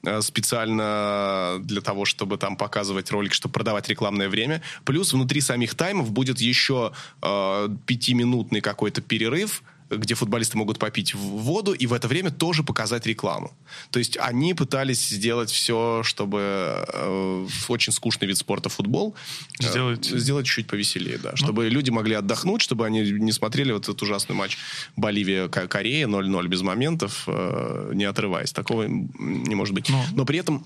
[0.03, 4.61] Э, специально для того, чтобы там показывать ролик, чтобы продавать рекламное время.
[4.85, 11.73] Плюс внутри самих таймов будет еще э, пятиминутный какой-то перерыв, где футболисты могут попить воду
[11.73, 13.51] и в это время тоже показать рекламу.
[13.91, 19.15] То есть они пытались сделать все, чтобы э, очень скучный вид спорта футбол
[19.59, 21.69] э, сделать, сделать чуть повеселее, да, чтобы ну.
[21.69, 24.57] люди могли отдохнуть, чтобы они не смотрели вот этот ужасный матч
[24.95, 28.51] Боливия-Корея 0-0 без моментов, э, не отрываясь.
[28.51, 29.89] Такого не может быть.
[29.89, 30.65] Но, Но при этом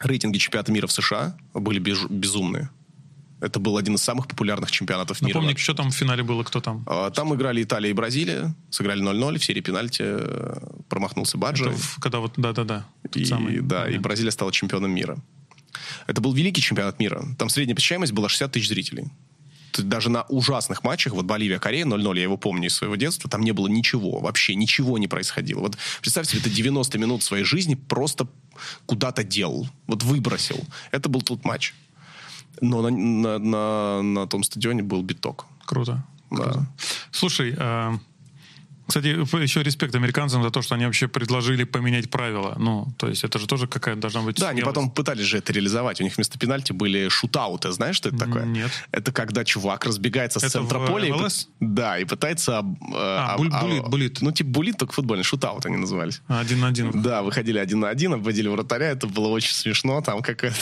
[0.00, 2.70] рейтинги чемпионата мира в США были безумные.
[3.40, 5.34] Это был один из самых популярных чемпионатов мира.
[5.34, 6.84] Напомни, что там в финале было, кто там?
[6.86, 10.56] А, там играли Италия и Бразилия, сыграли 0-0, в серии пенальти э,
[10.88, 11.72] промахнулся Баджо.
[12.00, 12.86] когда вот, да-да-да.
[13.14, 15.18] И, самый, да, да, и Бразилия стала чемпионом мира.
[16.06, 17.24] Это был великий чемпионат мира.
[17.38, 19.08] Там средняя посещаемость была 60 тысяч зрителей.
[19.76, 23.52] Даже на ужасных матчах, вот Боливия-Корея 0-0, я его помню из своего детства, там не
[23.52, 25.60] было ничего, вообще ничего не происходило.
[25.60, 28.26] Вот представьте себе, ты 90 минут своей жизни просто
[28.86, 30.64] куда-то делал, вот выбросил.
[30.90, 31.74] Это был тот матч.
[32.60, 35.46] Но на, на, на, на том стадионе был биток.
[35.64, 36.04] Круто.
[36.30, 36.44] Да.
[36.44, 36.66] Круто.
[37.10, 37.98] Слушай, э,
[38.88, 39.08] кстати,
[39.42, 42.54] еще респект американцам за то, что они вообще предложили поменять правила.
[42.58, 44.52] Ну, то есть это же тоже какая-то должна быть Да, смелость.
[44.52, 46.00] они потом пытались же это реализовать.
[46.00, 47.70] У них вместо пенальти были шутауты.
[47.70, 48.46] Знаешь, что это такое?
[48.46, 48.70] Нет.
[48.90, 51.14] Это когда чувак разбегается это с центра поля.
[51.14, 52.62] И, да, и пытается...
[52.62, 54.22] Э, а, об, булит, булит.
[54.22, 55.22] Ну, типа булит, только футбольный.
[55.22, 56.22] Шутаут они назывались.
[56.26, 57.02] Один на один.
[57.02, 58.86] Да, выходили один на один, обводили вратаря.
[58.86, 60.00] Это было очень смешно.
[60.00, 60.56] Там какая-то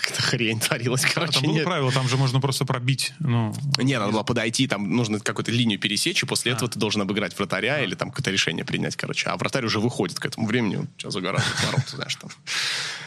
[0.00, 1.04] какая хрень творилась.
[1.04, 1.64] Короче, а, там было нет.
[1.64, 3.12] правило, там же можно просто пробить.
[3.18, 6.54] Ну, не, надо было подойти, там нужно какую-то линию пересечь, и после а.
[6.54, 7.80] этого ты должен обыграть вратаря а.
[7.80, 9.28] или там какое-то решение принять, короче.
[9.28, 12.30] А вратарь уже выходит к этому времени, сейчас загорает ворот, знаешь, там.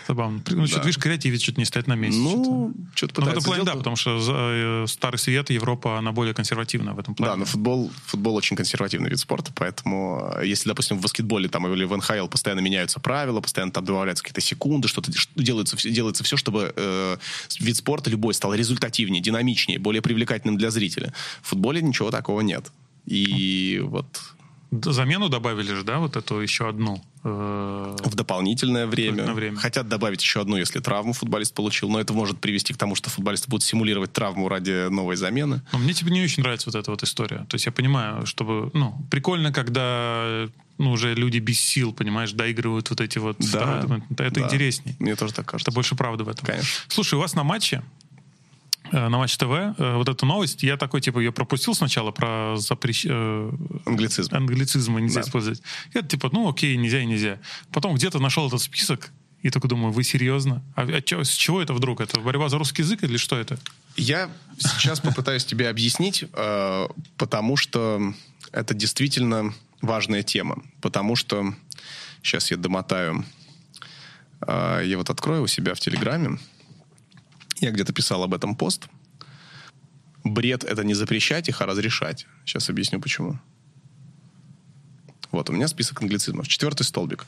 [0.07, 0.41] Забавно.
[0.49, 0.67] Ну, да.
[0.67, 2.19] что-то, видишь, креативит что-то не стоит на месте.
[2.19, 6.11] Ну, что-то, что-то ну, в этом плане, да, потому что э, Старый Свет, Европа, она
[6.11, 7.33] более консервативная в этом плане.
[7.33, 11.67] Да, но футбол, футбол очень консервативный вид спорта, поэтому э, если, допустим, в баскетболе там
[11.67, 16.37] или в НХЛ постоянно меняются правила, постоянно там добавляются какие-то секунды, что-то делается, делается все,
[16.37, 17.17] чтобы э,
[17.59, 21.13] вид спорта любой стал результативнее, динамичнее, более привлекательным для зрителя.
[21.41, 22.71] В футболе ничего такого нет.
[23.05, 24.07] И вот
[24.81, 27.03] Замену добавили же, да, вот эту еще одну?
[27.23, 29.31] Э, в дополнительное время.
[29.33, 29.57] время.
[29.57, 33.09] Хотят добавить еще одну, если травму футболист получил, но это может привести к тому, что
[33.09, 35.61] футболисты будут симулировать травму ради новой замены.
[35.71, 37.45] Но мне типа не очень нравится вот эта вот история.
[37.49, 42.89] То есть я понимаю, чтобы, ну, прикольно, когда ну, уже люди без сил, понимаешь, доигрывают
[42.89, 43.37] вот эти вот...
[43.51, 43.85] Да,
[44.17, 44.41] это да.
[44.41, 44.95] интереснее.
[44.99, 45.69] Мне тоже так кажется.
[45.69, 46.45] Это больше правды в этом.
[46.45, 46.69] Конечно.
[46.87, 47.83] Слушай, у вас на матче
[48.97, 53.05] на Матч ТВ э, вот эту новость, я такой, типа, ее пропустил сначала про запрещ...
[53.09, 53.51] Э,
[53.85, 54.33] англицизм.
[54.35, 55.27] Англицизмы нельзя да.
[55.27, 55.61] использовать.
[55.93, 57.39] Я типа, ну окей, нельзя и нельзя.
[57.71, 60.63] Потом где-то нашел этот список, и только думаю, вы серьезно?
[60.75, 62.01] А, а чё, с чего это вдруг?
[62.01, 63.57] Это борьба за русский язык или что это?
[63.97, 66.25] Я сейчас попытаюсь тебе объяснить,
[67.17, 68.13] потому что
[68.53, 69.53] это действительно
[69.83, 71.53] важная тема, потому что
[72.23, 73.25] сейчас я домотаю,
[74.47, 76.39] э, я вот открою у себя в Телеграме,
[77.63, 78.87] я где-то писал об этом пост.
[80.23, 82.27] Бред— это не запрещать их, а разрешать.
[82.45, 83.39] Сейчас объясню, почему.
[85.33, 86.47] Вот, у меня список англицизмов.
[86.47, 87.25] Четвертый столбик.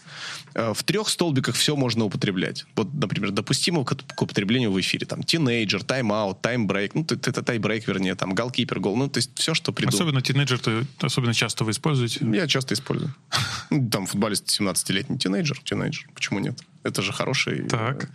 [0.54, 2.66] Э, в трех столбиках все можно употреблять.
[2.76, 5.08] Вот, например, допустимо к, к употреблению в эфире.
[5.08, 6.92] Там, тинейджер, тайм-аут, тай-брейк.
[6.94, 8.96] Ну, это тай-брейк, вернее, там, голкипер, гол.
[8.96, 9.96] Ну, то есть все, что придумал.
[9.96, 12.24] Особенно тинейджер, ты особенно часто вы используете?
[12.32, 13.14] Я часто использую.
[13.72, 16.08] Ну, там, футболист 17-летний тинейджер, тинейджер.
[16.14, 16.62] Почему нет?
[16.84, 17.66] Это же хороший...
[17.66, 18.12] Э, так.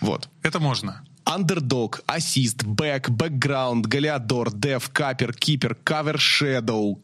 [0.00, 0.30] Вот.
[0.42, 1.02] Это можно.
[1.34, 7.02] Андердог, ассист, бэк, бэкграунд, голеадор, деф, капер, кипер, cover, shadow,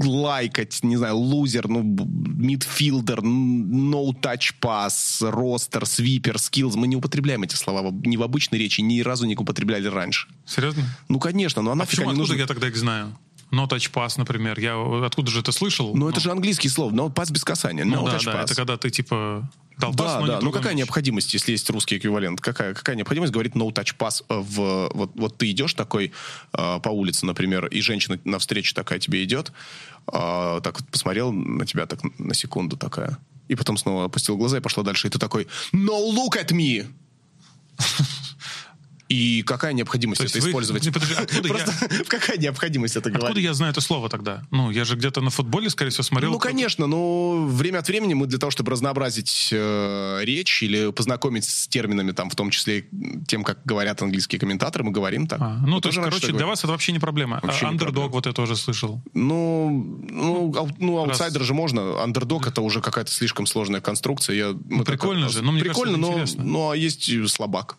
[0.00, 6.76] лайкать, не знаю, лузер, ну, мидфилдер, no touch pass, ростер, свипер, skills.
[6.76, 10.26] Мы не употребляем эти слова ни в обычной речи, ни разу не употребляли раньше.
[10.44, 10.82] Серьезно?
[11.08, 12.34] Ну, конечно, но она а почему, не нужна.
[12.34, 13.16] я тогда их знаю?
[13.52, 14.58] No touch pass, например.
[14.58, 15.94] Я откуда же это слышал?
[15.94, 17.84] Ну, это же английский слово, но пас без касания.
[17.84, 18.44] No ну, да, touch да, pass.
[18.44, 20.40] это когда ты типа дал да, пас, но да.
[20.40, 20.78] Ну какая мяч.
[20.78, 22.40] необходимость, если есть русский эквивалент?
[22.40, 26.12] Какая, какая необходимость говорить no touch pass в вот, вот ты идешь такой
[26.56, 29.52] э, по улице, например, и женщина навстречу такая тебе идет,
[30.10, 34.56] э, так вот посмотрел на тебя так на секунду такая, и потом снова опустил глаза
[34.56, 36.86] и пошла дальше, и ты такой no look at me.
[39.12, 40.84] И какая необходимость То это вы- использовать?
[40.86, 43.44] Не, подожди, откуда я- Просто какая необходимость это Откуда говорить?
[43.44, 44.42] я знаю это слово тогда?
[44.50, 46.32] Ну, я же где-то на футболе, скорее всего, смотрел.
[46.32, 51.44] Ну, конечно, но время от времени мы для того, чтобы разнообразить э, речь или познакомить
[51.44, 52.86] с терминами, там, в том числе
[53.28, 55.40] тем, как говорят английские комментаторы, мы говорим так.
[55.42, 56.48] А, ну, Вы то есть, тоже короче, для говорю?
[56.48, 57.38] вас это вообще не проблема.
[57.42, 59.02] Вообще А Андердог, вот это уже слышал.
[59.12, 61.08] Ну, ну, ау- ну Раз.
[61.20, 62.02] аутсайдер же можно.
[62.02, 64.36] Андердог это уже какая-то слишком сложная конструкция.
[64.36, 66.44] Я, мы прикольно так- же, но мне прикольно, кажется, но, интересно.
[66.44, 67.76] ну, а есть слабак.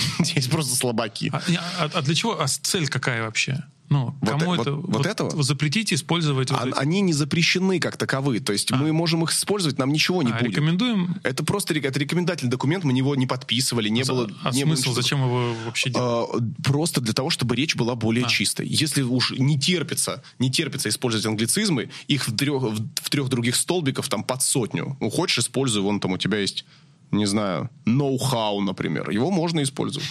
[0.34, 1.30] Есть просто слабаки.
[1.32, 1.42] А,
[1.78, 2.40] а- а для чего?
[2.40, 3.62] А цель какая вообще?
[3.90, 4.72] Ну, Вот кому э- это?
[4.72, 5.42] вот- вот этого?
[5.42, 8.40] Запретить использовать вот А- эти- Они не запрещены как таковые.
[8.40, 10.48] То есть мы можем их использовать, нам ничего не А, будет.
[10.52, 11.16] рекомендуем.
[11.24, 14.30] Это просто это рекомендательный документ, мы его не подписывали, не было...
[14.44, 14.80] а не было смысл?
[14.90, 16.30] ничего Зачем его вообще делать?
[16.32, 18.28] А, Просто для того, чтобы речь была более А.
[18.28, 18.66] чистой.
[18.66, 23.56] Если уж не терпится, не терпится использовать англицизмы, их в трех, в, в трех других
[23.56, 24.96] столбиков там под сотню.
[25.00, 26.64] Ну, хочешь, используй, вон там у тебя есть,
[27.12, 29.10] не знаю, ноу-хау, например.
[29.10, 30.08] Его можно использовать.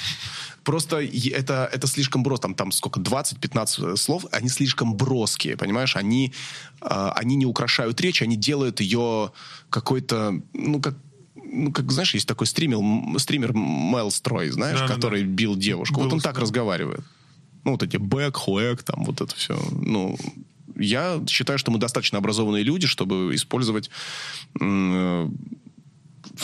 [0.63, 2.39] Просто это, это слишком брос.
[2.39, 5.95] Там, там сколько, 20-15 слов, они слишком броские, понимаешь?
[5.95, 6.33] Они,
[6.79, 9.31] а, они не украшают речь, они делают ее
[9.69, 10.95] какой-то, ну, как
[11.53, 12.77] ну, как, знаешь, есть такой стример,
[13.19, 14.95] стример Мел Строй, знаешь, Да-да-да.
[14.95, 15.95] который бил девушку.
[15.95, 17.01] Был вот он у так разговаривает.
[17.65, 19.59] Ну, вот эти бэк, хуэк, там вот это все.
[19.71, 20.17] Ну,
[20.77, 23.89] я считаю, что мы достаточно образованные люди, чтобы использовать...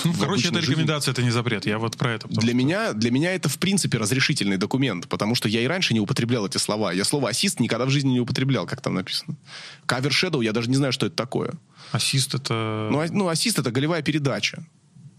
[0.03, 1.65] Ну, в короче, это рекомендация, это не запрет.
[1.65, 2.27] Я вот про это.
[2.27, 5.93] Для что- меня, для меня это, в принципе, разрешительный документ, потому что я и раньше
[5.93, 6.91] не употреблял эти слова.
[6.93, 9.35] Я слово «ассист» никогда в жизни не употреблял, как там написано.
[9.85, 11.53] Кавер Shadow, я даже не знаю, что это такое.
[11.91, 12.89] Ассист это...
[12.91, 14.63] Ну, а- ну ассист— это голевая передача.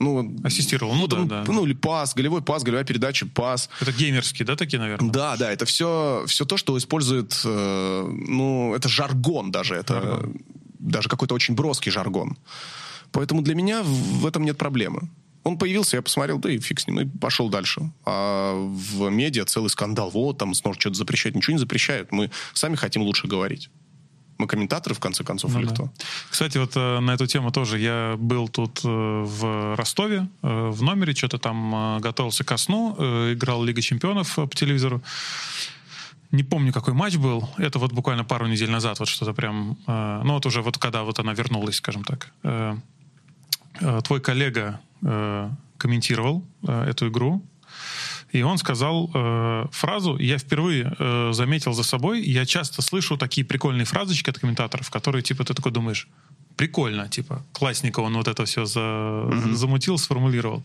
[0.01, 1.45] Ну, Ассистировал, ну, да, там, да.
[1.49, 3.69] ну, или пас, голевой пас, голевая передача, пас.
[3.81, 5.11] Это геймерские, да, такие, наверное?
[5.11, 10.37] Да, да, это все, все то, что использует, э, ну, это жаргон даже, это Жаргон.
[10.79, 12.37] даже какой-то очень броский жаргон.
[13.13, 15.09] Поэтому для меня в этом нет проблемы.
[15.45, 17.91] Он появился, я посмотрел, да и фиг с ним, и пошел дальше.
[18.05, 20.11] А в медиа целый скандал.
[20.11, 21.35] Вот, там снова что-то запрещать.
[21.35, 22.13] Ничего не запрещают.
[22.13, 23.71] Мы сами хотим лучше говорить.
[24.39, 25.75] Мы комментаторы, в конце концов, Ну или да.
[25.75, 25.91] кто?
[26.31, 30.83] Кстати, вот э, на эту тему тоже я был тут э, в Ростове, э, в
[30.83, 35.03] номере, что-то там э, готовился ко сну, э, играл Лига Чемпионов э, по телевизору.
[36.31, 37.49] Не помню, какой матч был.
[37.57, 39.77] Это вот буквально пару недель назад, вот что-то прям...
[39.87, 42.33] э, ну вот уже вот когда вот она вернулась, скажем так.
[42.45, 42.77] Э,
[44.05, 47.43] твой коллега э, комментировал э, эту игру,
[48.33, 53.17] и он сказал э, фразу, и я впервые э, заметил за собой, я часто слышу
[53.17, 56.09] такие прикольные фразочки от комментаторов, которые, типа, ты такой думаешь,
[56.57, 60.63] прикольно, типа, классненько он вот это все за- замутил, сформулировал.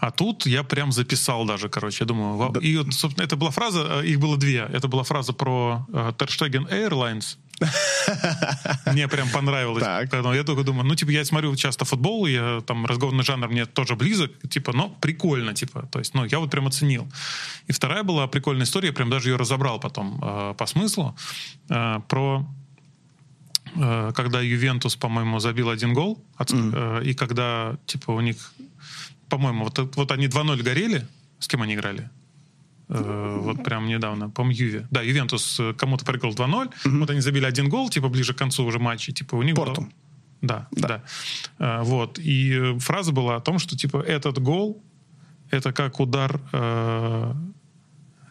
[0.00, 2.52] А тут я прям записал даже, короче, я думаю, вау.
[2.54, 4.66] И вот, собственно, это была фраза, э, их было две.
[4.72, 7.36] Это была фраза про э, Terstegen Airlines.
[8.92, 9.84] Мне прям понравилось.
[10.10, 13.66] Поэтому я только думаю, ну, типа, я смотрю часто футбол, я, там разговорный жанр мне
[13.66, 17.06] тоже близок, типа, но прикольно, типа, то есть, ну, я вот прям оценил.
[17.68, 21.14] И вторая была прикольная история, я прям даже ее разобрал потом э, по смыслу,
[21.68, 22.46] э, про
[24.16, 26.18] когда Ювентус, по-моему, забил один гол,
[27.04, 28.52] и когда, типа, у них,
[29.30, 31.06] по-моему, вот, вот они 2-0 горели,
[31.38, 32.10] с кем они играли?
[32.88, 34.86] Э, вот прям недавно, по-моему, Юве.
[34.90, 38.64] Да, Ювентус э, кому-то проиграл 2-0, вот они забили один гол, типа, ближе к концу
[38.64, 39.88] уже матча, типа, у них было- Порту.
[40.42, 40.88] Да, Да.
[40.88, 41.02] да.
[41.58, 42.18] Э, вот.
[42.18, 44.82] И фраза была о том, что, типа, этот гол,
[45.50, 47.34] это как удар, э,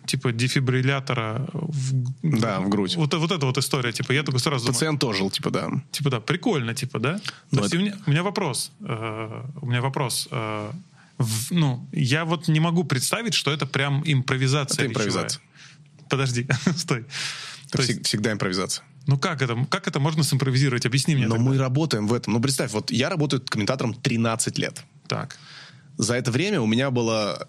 [0.05, 2.95] типа дефибриллятора в, да, в грудь.
[2.95, 5.69] Вот, вот эта вот история, типа, я только сразу Пациент думаю, ожил, типа, да.
[5.91, 7.19] Типа, да, прикольно, типа, да?
[7.19, 7.81] То ну, есть это...
[7.81, 10.71] у, меня, у меня вопрос, э, у меня вопрос, э,
[11.19, 14.85] в, ну, я вот не могу представить, что это прям импровизация.
[14.85, 15.41] Это импровизация.
[15.41, 16.07] Речевая.
[16.09, 17.05] Подожди, стой.
[17.71, 18.85] Это есть, всегда импровизация.
[19.05, 20.85] Ну как это, как это можно симпровизировать?
[20.85, 21.27] Объясни мне.
[21.27, 21.49] Но тогда.
[21.49, 22.33] мы работаем в этом.
[22.33, 24.83] Ну представь, вот я работаю комментатором 13 лет.
[25.07, 25.37] Так.
[25.97, 27.47] За это время у меня было...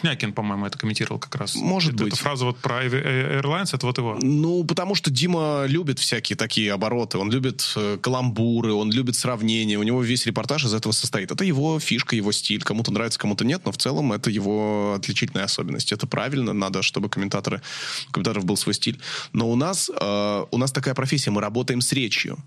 [0.00, 1.54] Шнякин, по-моему, это комментировал как раз.
[1.54, 2.14] Может это, быть.
[2.14, 4.18] Эта фраза вот про Airlines, это вот его.
[4.20, 9.76] Ну, потому что Дима любит всякие такие обороты, он любит э, каламбуры, он любит сравнения,
[9.78, 11.30] у него весь репортаж из этого состоит.
[11.30, 12.62] Это его фишка, его стиль.
[12.62, 15.92] Кому-то нравится, кому-то нет, но в целом это его отличительная особенность.
[15.92, 17.60] Это правильно, надо, чтобы комментаторы,
[18.08, 18.98] у комментаторов был свой стиль.
[19.32, 22.38] Но у нас, э, у нас такая профессия, мы работаем с речью.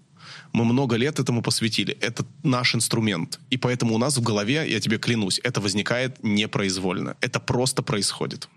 [0.53, 1.97] Мы много лет этому посвятили.
[2.01, 3.39] Это наш инструмент.
[3.49, 7.15] И поэтому у нас в голове, я тебе клянусь, это возникает непроизвольно.
[7.21, 8.49] Это просто происходит.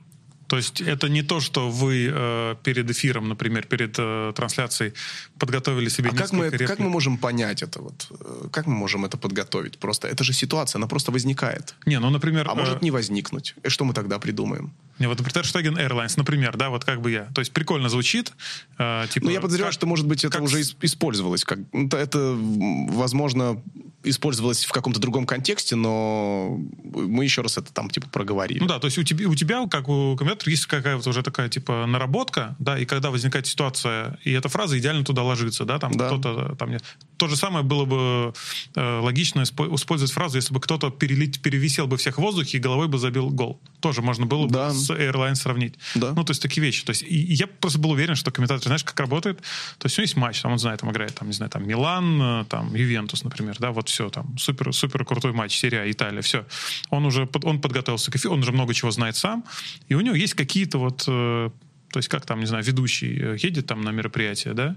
[0.46, 4.92] То есть это не то, что вы э, перед эфиром, например, перед э, трансляцией
[5.38, 7.82] подготовили себе а как мы, как мы можем понять это?
[7.82, 8.06] Вот?
[8.20, 9.78] Э, как мы можем это подготовить?
[9.78, 11.74] Просто это же ситуация, она просто возникает.
[11.86, 12.48] Не, ну, например...
[12.48, 12.56] А э...
[12.56, 13.54] может не возникнуть.
[13.64, 14.72] И что мы тогда придумаем?
[14.98, 17.24] Не, вот, например, Штаген Airlines, например, да, вот как бы я.
[17.34, 18.32] То есть прикольно звучит.
[18.78, 20.42] Э, типа, ну, я подозреваю, как, что, может быть, это как...
[20.42, 21.44] уже использовалось.
[21.44, 23.62] Как, это, это, возможно,
[24.08, 28.60] использовалось в каком-то другом контексте, но мы еще раз это там типа проговорили.
[28.60, 31.48] Ну да, то есть у тебя, у тебя как у комментатора, есть какая-то уже такая
[31.48, 35.92] типа наработка, да, и когда возникает ситуация, и эта фраза идеально туда ложится, да, там
[35.96, 36.06] да.
[36.06, 36.84] кто-то там нет.
[37.16, 38.34] То же самое было бы
[38.74, 42.88] э, логично использовать фразу, если бы кто-то перелить, перевисел бы всех в воздухе и головой
[42.88, 43.60] бы забил гол.
[43.80, 44.68] Тоже можно было да.
[44.68, 45.74] бы с Airlines сравнить.
[45.94, 46.12] Да.
[46.12, 46.84] Ну, то есть такие вещи.
[46.84, 49.38] То есть и, и я просто был уверен, что комментатор, знаешь, как работает.
[49.78, 51.66] То есть у него есть матч, там он знает, там играет, там, не знаю, там
[51.66, 56.22] Милан, э, там Ювентус, например, да, вот все, там, супер, супер крутой матч, серия Италия,
[56.22, 56.46] все.
[56.90, 59.44] Он уже, он подготовился к эфиру, он уже много чего знает сам,
[59.88, 61.50] и у него есть какие-то вот э,
[61.92, 64.76] то есть как там, не знаю, ведущий э, едет там на мероприятие, да,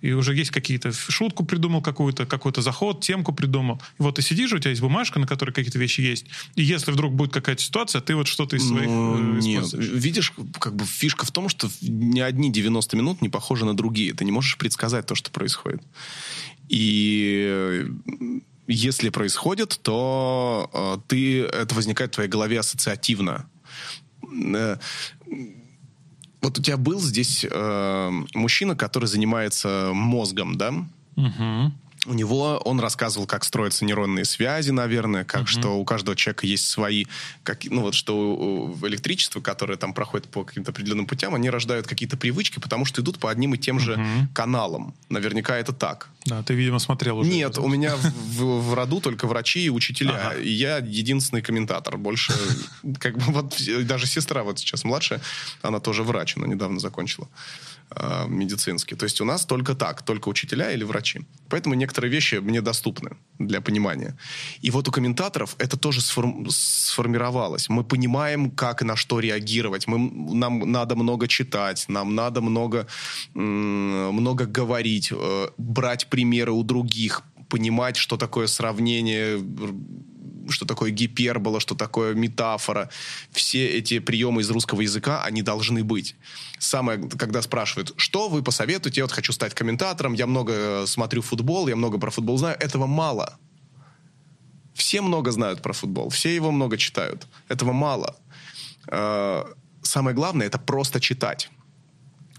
[0.00, 3.80] и уже есть какие-то шутку придумал какую-то, какой-то заход, темку придумал.
[3.98, 6.26] И вот ты сидишь, у тебя есть бумажка, на которой какие-то вещи есть.
[6.54, 10.32] И если вдруг будет какая-то ситуация, ты вот что-то из своих ну, э, Нет, видишь,
[10.58, 14.14] как бы фишка в том, что ни одни 90 минут не похожи на другие.
[14.14, 15.82] Ты не можешь предсказать то, что происходит.
[16.68, 17.86] И
[18.66, 23.48] если происходит, то э, ты, это возникает в твоей голове ассоциативно.
[26.42, 30.72] Вот у тебя был здесь э, мужчина, который занимается мозгом, да?
[31.16, 31.72] Угу.
[32.10, 35.46] У него он рассказывал, как строятся нейронные связи, наверное, как uh-huh.
[35.46, 37.04] что у каждого человека есть свои,
[37.44, 42.16] как, ну вот что электричество, которое там проходит по каким-то определенным путям, они рождают какие-то
[42.16, 44.26] привычки, потому что идут по одним и тем же uh-huh.
[44.34, 44.92] каналам.
[45.08, 46.08] Наверняка это так.
[46.24, 47.30] Да, ты, видимо, смотрел уже.
[47.30, 50.30] Нет, у меня в, в роду только врачи и учителя.
[50.30, 50.40] Ага.
[50.40, 51.96] И я единственный комментатор.
[51.96, 52.32] Больше,
[52.98, 55.20] как бы, вот даже сестра вот сейчас младшая,
[55.62, 57.28] она тоже врач, она недавно закончила
[57.90, 58.96] э, медицинский.
[58.96, 61.20] То есть у нас только так, только учителя или врачи.
[61.48, 64.16] Поэтому некоторые вещи мне доступны для понимания.
[64.62, 67.68] И вот у комментаторов это тоже сформ, сформировалось.
[67.68, 69.86] Мы понимаем, как и на что реагировать.
[69.86, 69.98] Мы,
[70.34, 72.86] нам надо много читать, нам надо много,
[73.34, 79.38] много говорить, э, брать примеры у других, понимать, что такое сравнение,
[80.48, 82.90] что такое гипербола, что такое метафора.
[83.30, 86.16] Все эти приемы из русского языка, они должны быть.
[86.58, 91.22] Самое, когда спрашивают, что вы посоветуете, я вот хочу стать комментатором, я много э, смотрю
[91.22, 93.38] футбол, я много про футбол знаю, этого мало.
[94.74, 97.26] Все много знают про футбол, все его много читают.
[97.48, 98.16] Этого мало.
[98.88, 99.44] Э,
[99.82, 101.50] самое главное, это просто читать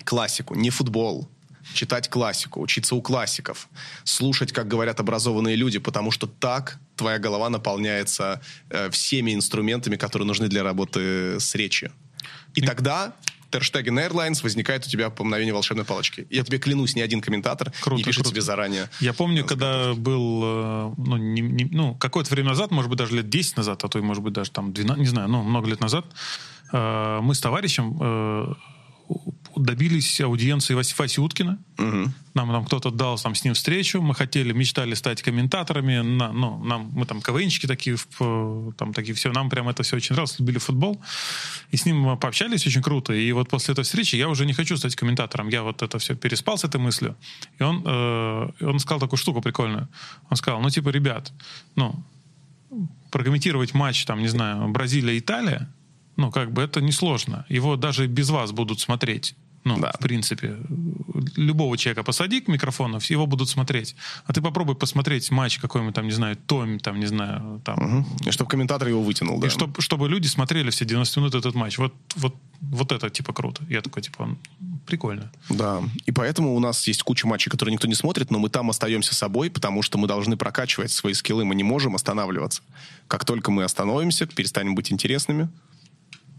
[0.03, 1.29] классику, не футбол,
[1.73, 3.67] читать классику, учиться у классиков,
[4.03, 10.27] слушать, как говорят образованные люди, потому что так твоя голова наполняется э, всеми инструментами, которые
[10.27, 11.91] нужны для работы с речью.
[12.53, 13.13] И, тогда
[13.51, 16.25] Терштеген Airlines возникает у тебя по мгновению волшебной палочки.
[16.29, 18.31] Я тебе клянусь, ни один комментатор круто, не пишет круто.
[18.33, 18.89] тебе заранее.
[18.99, 23.15] Я помню, когда был, э, ну, не, не, ну, какое-то время назад, может быть, даже
[23.15, 25.69] лет 10 назад, а то и, может быть, даже там 12, не знаю, ну, много
[25.69, 26.05] лет назад,
[26.71, 28.53] э, мы с товарищем э,
[29.61, 31.57] добились аудиенции Васи, Васи Уткина.
[31.77, 32.11] Угу.
[32.33, 34.01] Нам, нам кто-то дал там, с ним встречу.
[34.01, 36.01] Мы хотели, мечтали стать комментаторами.
[36.01, 37.97] На, ну, нам, мы там КВНчики такие,
[38.77, 39.31] там такие все.
[39.31, 40.39] Нам прям это все очень нравилось.
[40.39, 41.01] Любили футбол.
[41.71, 43.13] И с ним пообщались очень круто.
[43.13, 45.49] И вот после этой встречи я уже не хочу стать комментатором.
[45.49, 47.15] Я вот это все переспал с этой мыслью.
[47.59, 49.87] И он, э, он сказал такую штуку прикольную.
[50.29, 51.31] Он сказал, ну типа, ребят,
[51.75, 52.03] ну,
[53.11, 55.69] прокомментировать матч, там, не знаю, Бразилия-Италия,
[56.15, 57.45] ну, как бы это несложно.
[57.49, 59.35] Его даже без вас будут смотреть.
[59.63, 59.91] Ну, да.
[59.91, 60.57] в принципе,
[61.35, 63.95] любого человека посади к микрофону, его будут смотреть.
[64.25, 67.99] А ты попробуй посмотреть матч какой-нибудь там, не знаю, Томи, там, не знаю, там.
[67.99, 68.29] Угу.
[68.29, 69.47] И чтобы комментатор его вытянул, да.
[69.47, 71.77] И чтобы, чтобы люди смотрели все 90 минут этот матч.
[71.77, 73.63] Вот, вот вот это, типа, круто.
[73.69, 74.37] Я такой, типа,
[74.85, 75.31] прикольно.
[75.49, 78.69] Да, и поэтому у нас есть куча матчей, которые никто не смотрит, но мы там
[78.69, 82.61] остаемся собой, потому что мы должны прокачивать свои скиллы, мы не можем останавливаться.
[83.07, 85.49] Как только мы остановимся, перестанем быть интересными,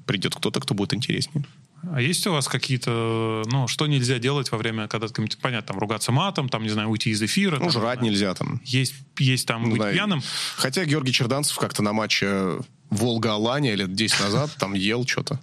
[0.07, 1.45] придет кто-то, кто будет интереснее.
[1.91, 5.09] А есть у вас какие-то, ну, что нельзя делать во время, когда,
[5.41, 7.57] понятно, там, ругаться матом, там, не знаю, уйти из эфира?
[7.57, 8.13] Ну, там, жрать знаю.
[8.13, 8.61] нельзя там.
[8.65, 10.23] Есть, есть там быть Да, пьяным.
[10.57, 12.59] Хотя Георгий Черданцев как-то на матче
[12.91, 15.41] Волга-Алания лет 10 назад там ел что-то.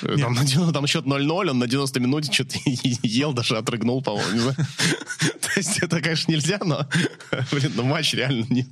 [0.00, 2.58] Там, на там счет 0-0, он на 90 минуте что-то
[3.02, 4.32] ел, даже отрыгнул, по-моему.
[4.32, 4.56] не знаю.
[5.40, 6.86] То есть это, конечно, нельзя, но,
[7.52, 8.66] блин, ну матч реально ни,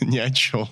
[0.00, 0.68] ни о чем.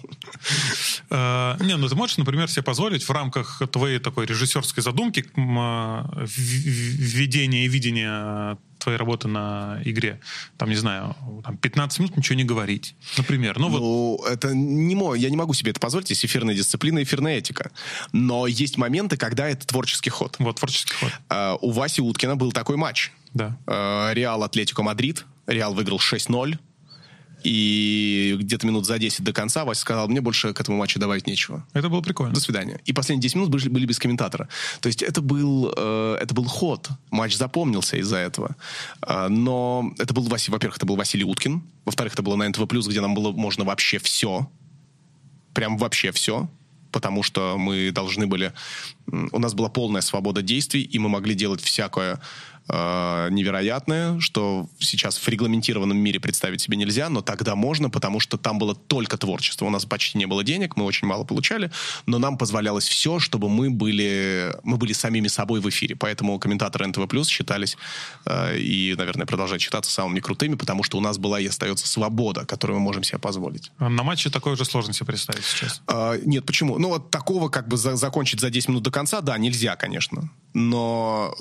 [1.10, 5.26] Э, не, ну ты можешь, например, себе позволить в рамках твоей такой режиссерской задумки э,
[5.36, 10.20] в- введения и видения твоей работы на игре,
[10.56, 13.58] там, не знаю, там 15 минут ничего не говорить, например.
[13.58, 17.02] Ну, вот Ну, это не мой, я не могу себе это позволить, есть эфирная дисциплина,
[17.02, 17.70] эфирная этика.
[18.12, 20.36] Но есть моменты, когда это творческий ход.
[20.38, 21.12] Вот, творческий ход.
[21.30, 23.12] Э, У Васи Уткина был такой матч.
[23.34, 23.56] Да.
[23.66, 25.24] Э, Реал Атлетико Мадрид.
[25.46, 26.58] Реал выиграл 6-0.
[27.48, 31.28] И где-то минут за 10 до конца Вася сказал, мне больше к этому матчу добавить
[31.28, 31.64] нечего.
[31.74, 32.34] Это было прикольно.
[32.34, 32.80] До свидания.
[32.86, 34.48] И последние 10 минут были, были без комментатора.
[34.80, 36.88] То есть это был, э, это был ход.
[37.12, 38.56] Матч запомнился из-за этого.
[39.06, 41.62] Э, но это был, во-первых, это был Василий Уткин.
[41.84, 44.50] Во-вторых, это было на НТВ+, где нам было можно вообще все.
[45.54, 46.50] Прям вообще все.
[46.90, 48.52] Потому что мы должны были...
[49.06, 52.20] У нас была полная свобода действий, и мы могли делать всякое
[52.68, 58.38] э, невероятное, что сейчас в регламентированном мире представить себе нельзя, но тогда можно, потому что
[58.38, 59.64] там было только творчество.
[59.66, 61.70] У нас почти не было денег, мы очень мало получали,
[62.06, 65.96] но нам позволялось все, чтобы мы были, мы были самими собой в эфире.
[65.96, 67.76] Поэтому комментаторы НТВ+, считались
[68.24, 72.44] э, и, наверное, продолжают считаться самыми крутыми, потому что у нас была и остается свобода,
[72.44, 73.72] которую мы можем себе позволить.
[73.78, 75.82] На матче такое же сложно себе представить сейчас.
[75.86, 76.78] А, нет, почему?
[76.78, 80.30] Ну, вот такого как бы за- закончить за 10 минут до конца, да, нельзя, конечно.
[80.54, 81.34] Но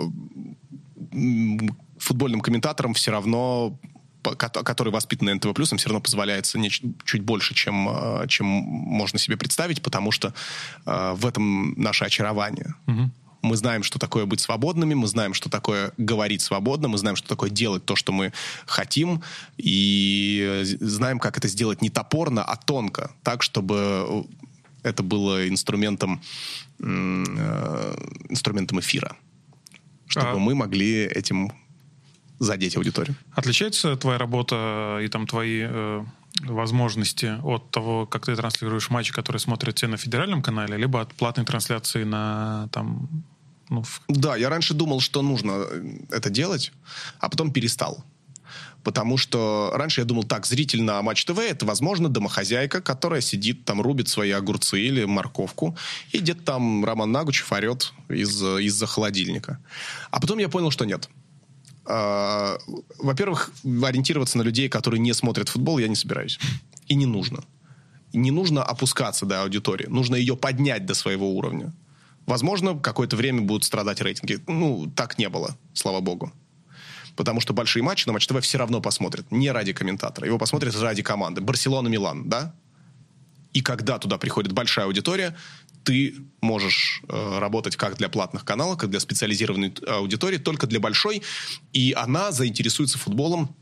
[2.00, 3.78] футбольным комментаторам все равно
[4.22, 8.46] по- ко- которые воспитаны НТВ+, им все равно позволяется неч- чуть больше, чем, э, чем
[8.48, 10.34] можно себе представить, потому что
[10.86, 12.74] э, в этом наше очарование.
[13.41, 17.28] Мы знаем, что такое быть свободными, мы знаем, что такое говорить свободно, мы знаем, что
[17.28, 18.34] такое делать то, что мы
[18.66, 19.22] хотим,
[19.58, 24.26] и э, знаем, как это сделать не топорно, а тонко, так, чтобы
[24.82, 26.22] это было инструментом,
[26.80, 27.96] э,
[28.30, 29.16] инструментом эфира,
[30.08, 31.51] чтобы А- мы могли этим
[32.39, 33.16] задеть аудиторию.
[33.34, 36.06] Отличается твоя работа и там твои э,
[36.41, 41.14] возможности от того, как ты транслируешь матчи, которые смотрят все на федеральном канале, либо от
[41.14, 43.08] платной трансляции на там
[43.70, 46.72] ну, в- Да, я раньше думал, что нужно э, это делать,
[47.20, 48.03] а потом перестал.
[48.86, 53.66] Потому что раньше я думал, так, зритель на Матч ТВ это, возможно, домохозяйка, которая сидит
[53.66, 55.76] там, рубит свои огурцы или морковку,
[56.12, 59.58] и где-то там Роман Нагучев орет из, из-за холодильника.
[60.12, 61.10] А потом я понял, что нет.
[61.86, 62.60] А,
[63.00, 66.38] Во-первых, ориентироваться на людей, которые не смотрят футбол, я не собираюсь.
[66.88, 67.44] И не нужно.
[68.14, 69.88] Не нужно опускаться до аудитории.
[69.88, 71.74] Нужно ее поднять до своего уровня.
[72.28, 74.40] Возможно, какое-то время будут страдать рейтинги.
[74.46, 76.32] Ну, так не было, слава богу.
[77.16, 79.32] Потому что большие матчи на Матч ТВ все равно посмотрят.
[79.32, 80.28] Не ради комментатора.
[80.28, 81.41] Его посмотрят ради команды.
[81.41, 82.53] Барселона-Милан, да?
[83.53, 85.36] И когда туда приходит большая аудитория,
[85.86, 91.22] ты можешь э, работать как для платных каналов, как для специализированной аудитории, только для большой,
[91.72, 93.55] и она заинтересуется футболом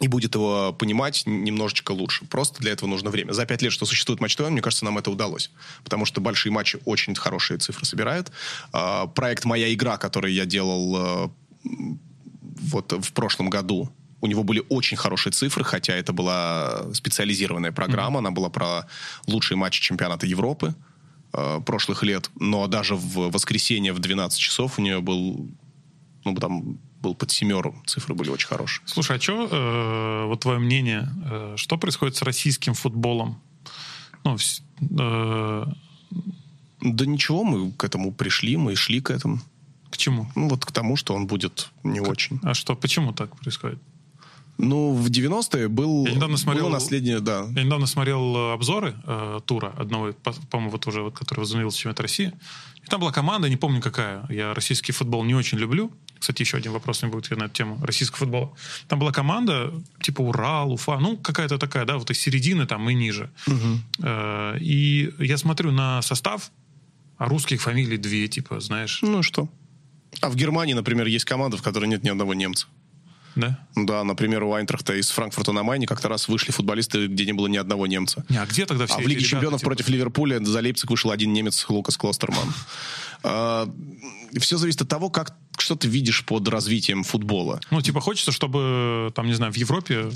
[0.00, 2.24] и будет его понимать немножечко лучше.
[2.26, 3.32] Просто для этого нужно время.
[3.32, 5.50] За пять лет, что существует Матч ТВ, мне кажется, нам это удалось.
[5.84, 8.30] Потому что большие матчи очень хорошие цифры собирают.
[8.72, 11.28] А, проект «Моя игра», который я делал э,
[12.60, 13.90] вот в прошлом году,
[14.20, 18.86] у него были очень хорошие цифры, хотя это была специализированная программа, она была про
[19.26, 20.74] лучшие матчи чемпионата Европы
[21.32, 25.48] э, прошлых лет, но даже в воскресенье в 12 часов у нее был,
[26.24, 28.82] ну, там был под семеру, цифры были очень хорошие.
[28.88, 33.40] Слушай, а что, вот твое мнение, э, что происходит с российским футболом?
[34.24, 35.64] Ну, э,
[36.80, 39.40] Да ничего, мы к этому пришли, мы шли к этому.
[39.98, 40.26] К чему?
[40.36, 42.38] Ну, вот к тому, что он будет не очень.
[42.44, 43.78] А что, почему так происходит?
[44.60, 47.46] Ну, в 90-е был, Я недавно смотрел- было наследие, да.
[47.56, 51.78] Я недавно смотрел э, обзоры э, тура одного, по- по-моему, вот уже, вот, который возобновился
[51.78, 52.32] чемпионат России.
[52.84, 54.24] И там была команда, не помню какая.
[54.30, 55.90] Я российский футбол не очень люблю.
[56.18, 58.50] Кстати, еще один вопрос меня будет на эту тему российского футбола.
[58.88, 62.94] Там была команда типа Урал, Уфа, ну какая-то такая, да, вот из середины там и
[62.94, 63.30] ниже.
[64.02, 66.50] Э, И я смотрю на состав,
[67.16, 69.00] а русских фамилий две, типа, знаешь.
[69.02, 69.48] Ну что?
[70.20, 72.66] А в Германии, например, есть команда, в которой нет ни одного немца.
[73.36, 73.58] Да?
[73.76, 77.46] Да, например, у Айнтрахта из Франкфурта на Майне как-то раз вышли футболисты, где не было
[77.46, 78.24] ни одного немца.
[78.28, 79.68] Не, а где тогда все А в Лиге ребята, чемпионов типа?
[79.70, 82.52] против Ливерпуля за Лейпциг вышел один немец Лукас Клостерман.
[84.38, 87.60] Все зависит от того, как что ты видишь под развитием футбола.
[87.70, 90.10] Ну, типа, хочется, чтобы, там, не знаю, в Европе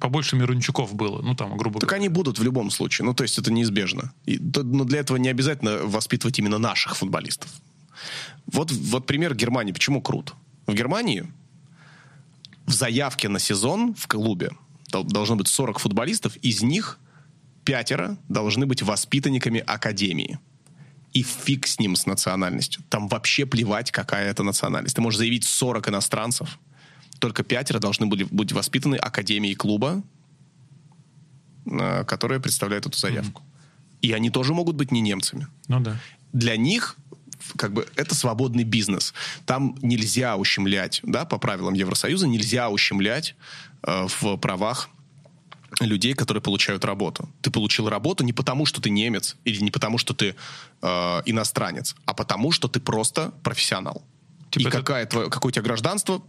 [0.00, 1.22] побольше Мирончуков было.
[1.22, 2.02] Ну, там, грубо Так говоря.
[2.02, 3.06] они будут в любом случае.
[3.06, 4.12] Ну, то есть это неизбежно.
[4.26, 7.50] И, но для этого не обязательно воспитывать именно наших футболистов.
[8.46, 9.72] Вот, вот пример Германии.
[9.72, 10.34] Почему крут?
[10.66, 11.26] В Германии
[12.66, 14.50] в заявке на сезон в клубе
[14.90, 16.98] дол- должно быть 40 футболистов, из них
[17.64, 20.38] пятеро должны быть воспитанниками академии.
[21.12, 22.82] И фиг с ним, с национальностью.
[22.88, 24.96] Там вообще плевать, какая это национальность.
[24.96, 26.58] Ты можешь заявить 40 иностранцев,
[27.18, 30.02] только пятеро должны были быть воспитаны академией клуба,
[31.64, 33.42] э, которые представляют эту заявку.
[34.02, 35.46] И они тоже могут быть не немцами.
[35.68, 35.98] Ну, да.
[36.32, 36.96] Для них
[37.56, 39.14] как бы это свободный бизнес.
[39.44, 43.34] Там нельзя ущемлять, да, по правилам Евросоюза, нельзя ущемлять
[43.82, 44.88] э, в правах
[45.80, 47.28] людей, которые получают работу.
[47.42, 50.34] Ты получил работу не потому, что ты немец или не потому, что ты
[50.82, 54.02] э, иностранец, а потому, что ты просто профессионал.
[54.50, 56.22] Типа И это- какая твое, какое у тебя гражданство,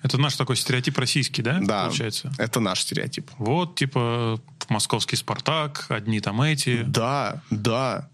[0.00, 1.58] Это наш такой стереотип российский, да?
[1.60, 2.32] да, Получается.
[2.38, 3.30] это наш стереотип.
[3.38, 6.84] Вот, типа, московский «Спартак», одни там эти.
[6.84, 8.08] Да, да.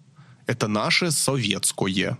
[0.46, 2.18] Это наше советское.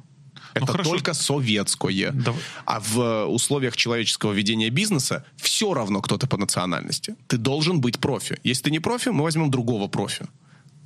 [0.55, 0.91] Это хорошо.
[0.91, 2.13] только советское.
[2.13, 2.41] Давай.
[2.65, 7.17] А в условиях человеческого ведения бизнеса все равно, кто ты по национальности.
[7.27, 8.39] Ты должен быть профи.
[8.45, 10.27] Если ты не профи, мы возьмем другого профи.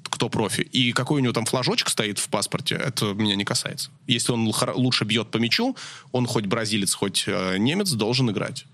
[0.04, 0.62] Кто профи.
[0.62, 3.90] И какой у него там флажочек стоит в паспорте, это меня не касается.
[4.06, 5.76] Если он лучше бьет по мячу,
[6.12, 8.64] он хоть бразилец, хоть э, немец, должен играть.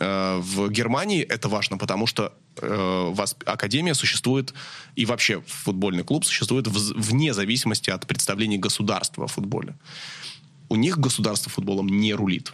[0.00, 4.54] Э, в Германии это важно, потому что э, восп- академия существует
[4.96, 9.74] и вообще футбольный клуб существует вз- вне зависимости от представлений государства о футболе.
[10.68, 12.52] У них государство футболом не рулит.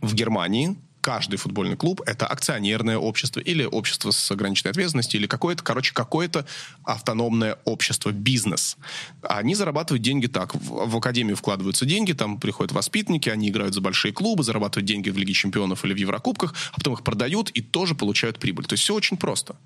[0.00, 5.62] В Германии каждый футбольный клуб это акционерное общество или общество с ограниченной ответственностью или какое-то,
[5.62, 6.46] короче, какое-то
[6.84, 8.76] автономное общество, бизнес.
[9.22, 10.54] Они зарабатывают деньги так.
[10.54, 15.10] В, в академию вкладываются деньги, там приходят воспитанники, они играют за большие клубы, зарабатывают деньги
[15.10, 18.64] в Лиге чемпионов или в Еврокубках, а потом их продают и тоже получают прибыль.
[18.66, 19.56] То есть все очень просто.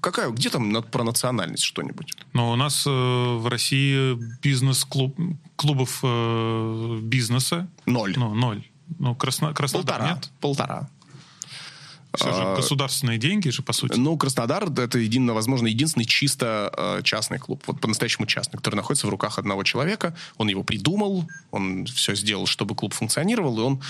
[0.00, 2.14] Какая, где там на- про национальность что-нибудь?
[2.32, 5.14] Но у нас э, в России бизнес-клуб,
[5.56, 8.14] клубов э, бизнеса, Ноль.
[8.16, 8.64] ну, ноль.
[8.98, 10.14] Ну, Красно, Краснодар Полтора.
[10.14, 10.30] нет.
[10.40, 10.88] Полтора.
[12.14, 13.96] Все же государственные деньги же, по сути.
[13.96, 17.62] Ну, Краснодар— это, един, возможно, единственный чисто э, частный клуб.
[17.66, 20.16] Вот по-настоящему частный, который находится в руках одного человека.
[20.36, 23.82] Он его придумал, он все сделал, чтобы клуб функционировал, и он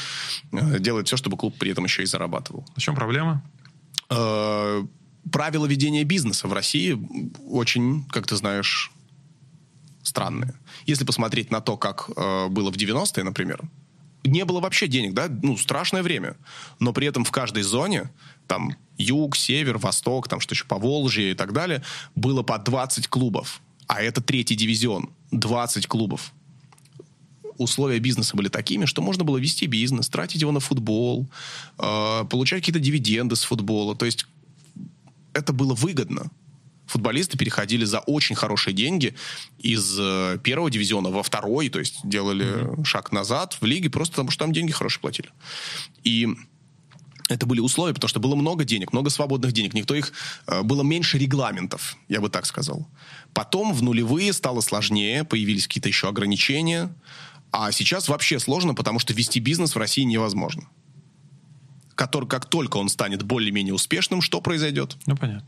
[0.53, 2.67] э, делает все, чтобы клуб при этом еще и зарабатывал.
[2.77, 3.43] В чем проблема?
[4.11, 4.85] Э,
[5.33, 6.99] правила ведения бизнеса в России
[7.47, 8.93] очень, как ты знаешь,
[10.03, 10.55] странные.
[10.85, 13.61] Если посмотреть на то, как было в 90-е, например,
[14.25, 16.37] не было вообще денег, да, ну, страшное время.
[16.79, 18.11] Но при этом в каждой зоне,
[18.47, 21.83] там, юг, север, восток, там, что еще, Поволжье и так далее,
[22.14, 23.61] было по 20 клубов.
[23.87, 25.11] А это третий дивизион.
[25.31, 26.33] 20 клубов
[27.61, 31.29] условия бизнеса были такими, что можно было вести бизнес, тратить его на футбол,
[31.79, 33.95] э, получать какие-то дивиденды с футбола.
[33.95, 34.27] То есть
[35.35, 36.31] это было выгодно.
[36.91, 39.14] Футболисты переходили за очень хорошие деньги
[39.59, 44.30] из э, первого дивизиона во второй, то есть делали шаг назад в лиге, просто потому
[44.32, 45.30] что там деньги хорошие платили.
[46.03, 46.28] И
[47.28, 49.72] это были условия, потому что было много денег, много свободных денег.
[49.72, 50.12] Никто их...
[50.49, 52.88] э, было меньше регламентов, я бы так сказал.
[53.34, 56.93] Потом в нулевые стало сложнее, появились какие-то еще ограничения.
[57.53, 60.64] А сейчас вообще сложно, потому что вести бизнес в России невозможно.
[61.95, 64.97] Который, как только он станет более-менее успешным, что произойдет?
[65.07, 65.47] Ну, понятно.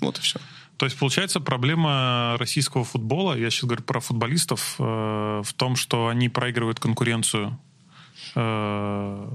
[0.00, 0.38] Вот и все.
[0.76, 6.08] То есть, получается, проблема российского футбола, я сейчас говорю про футболистов, э, в том, что
[6.08, 7.58] они проигрывают конкуренцию
[8.34, 9.28] э,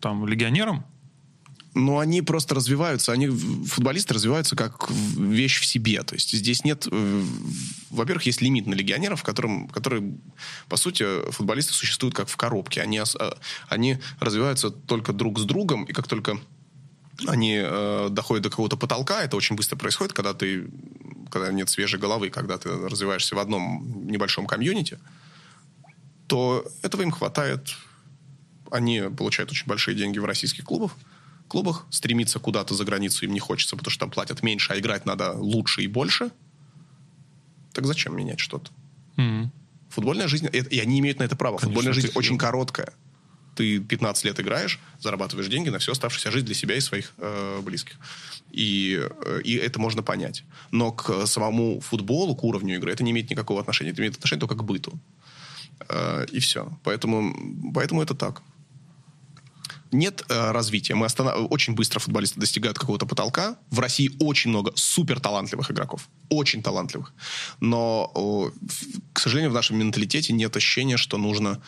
[0.00, 0.84] там, легионерам.
[1.74, 6.02] Но они просто развиваются, они, футболисты развиваются как вещь в себе.
[6.04, 6.86] То есть здесь нет...
[6.90, 7.24] э,
[7.90, 10.14] Во-первых, есть лимит на легионеров, в котором, которые,
[10.68, 12.80] по сути, футболисты существуют как в коробке.
[12.80, 13.30] Они, э,
[13.68, 16.38] они развиваются только друг с другом, и как только
[17.26, 20.68] они э, доходят до какого-то потолка, это очень быстро происходит, когда ты
[21.30, 24.98] когда нет свежей головы, когда ты развиваешься в одном небольшом комьюнити,
[26.28, 27.74] то этого им хватает.
[28.70, 30.92] Они получают очень большие деньги в российских клубах,
[31.48, 35.06] клубах, стремиться куда-то за границу им не хочется, потому что там платят меньше, а играть
[35.06, 36.30] надо лучше и больше.
[37.72, 38.70] Так зачем менять что-то?
[39.16, 39.52] Мгм.
[39.90, 41.56] Футбольная жизнь, и и они имеют на это право.
[41.56, 42.92] Конечно, Футбольная жизнь очень короткая.
[43.56, 47.60] Ты 15 лет играешь, зарабатываешь деньги на всю оставшуюся жизнь для себя и своих э,
[47.62, 47.96] близких.
[48.52, 50.44] И, э, и это можно понять.
[50.70, 53.90] Но к самому футболу, к уровню игры, это не имеет никакого отношения.
[53.90, 54.92] Это имеет отношение только к быту.
[55.88, 56.68] Э, и все.
[56.82, 58.42] Поэтому, поэтому это так.
[59.92, 60.94] нет э, развития.
[60.94, 61.46] Мы останов...
[61.50, 63.56] Очень быстро футболисты достигают какого-то потолка.
[63.70, 66.08] В России очень много супер талантливых игроков.
[66.28, 67.12] Очень талантливых.
[67.60, 68.68] Но, э,
[69.12, 71.62] к сожалению, в нашем менталитете нет ощущения, что нужно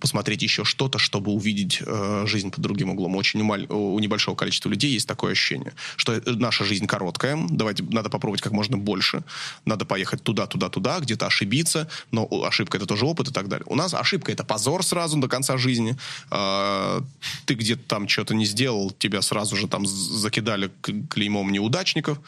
[0.00, 3.16] посмотреть еще что-то, чтобы увидеть э, жизнь под другим углом.
[3.16, 3.66] Очень умаль...
[3.68, 8.42] у небольшого количества людей есть такое ощущение, что э, наша жизнь короткая, давайте надо попробовать
[8.42, 9.22] как можно больше,
[9.64, 13.64] надо поехать туда, туда, туда, где-то ошибиться, но ошибка это тоже опыт и так далее.
[13.68, 15.96] У нас ошибка это позор сразу до конца жизни.
[16.30, 17.00] Э,
[17.46, 20.70] ты где-то там что-то не сделал, тебя сразу же там закидали
[21.08, 22.20] клеймом неудачников,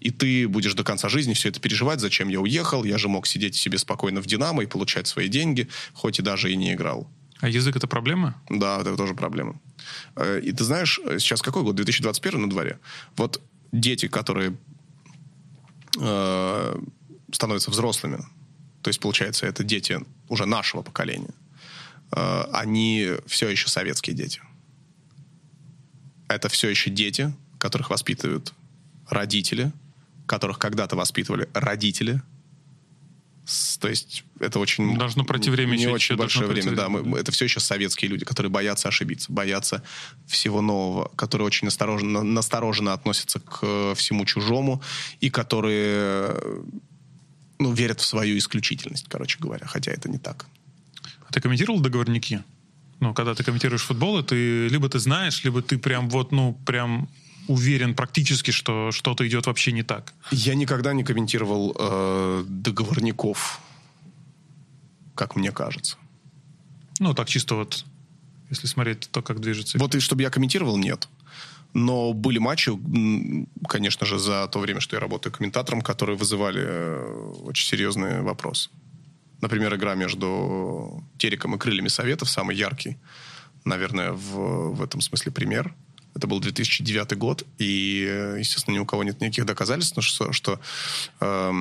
[0.00, 3.26] и ты будешь до конца жизни все это переживать, зачем я уехал, я же мог
[3.26, 7.08] сидеть себе спокойно в Динамо и получать свои деньги, хоть и даже и не играл.
[7.44, 8.34] А язык это проблема?
[8.48, 9.60] Да, это тоже проблема.
[10.16, 11.76] Э, и ты знаешь, сейчас какой год?
[11.76, 12.78] 2021 на дворе.
[13.16, 14.56] Вот дети, которые
[16.00, 16.76] э,
[17.30, 18.16] становятся взрослыми,
[18.80, 21.34] то есть, получается, это дети уже нашего поколения,
[22.16, 24.40] э, они все еще советские дети.
[26.28, 28.54] Это все еще дети, которых воспитывают
[29.10, 29.70] родители,
[30.26, 32.22] которых когда-то воспитывали родители–
[33.80, 34.96] то есть это очень...
[34.96, 35.76] Должно пройти время.
[35.76, 36.88] Не очень большое время, да.
[36.88, 39.82] Мы, это все еще советские люди, которые боятся ошибиться, боятся
[40.26, 44.82] всего нового, которые очень настороженно, настороженно относятся к всему чужому
[45.20, 46.36] и которые
[47.58, 50.46] ну, верят в свою исключительность, короче говоря, хотя это не так.
[51.28, 52.42] А ты комментировал договорники?
[53.00, 57.08] Ну, когда ты комментируешь футбол, ты либо ты знаешь, либо ты прям вот, ну, прям
[57.48, 60.14] уверен практически, что что-то идет вообще не так.
[60.30, 63.60] Я никогда не комментировал э, договорников,
[65.14, 65.96] как мне кажется.
[67.00, 67.84] Ну, так чисто вот,
[68.50, 69.78] если смотреть то, как движется.
[69.78, 71.08] Вот и чтобы я комментировал, нет.
[71.72, 72.70] Но были матчи,
[73.68, 78.70] конечно же, за то время, что я работаю комментатором, которые вызывали э, очень серьезные вопросы.
[79.40, 82.96] Например, игра между Териком и Крыльями Советов, самый яркий,
[83.64, 85.74] наверное, в, в этом смысле пример.
[86.14, 90.60] Это был 2009 год, и, естественно, ни у кого нет никаких доказательств, что, что
[91.20, 91.52] э,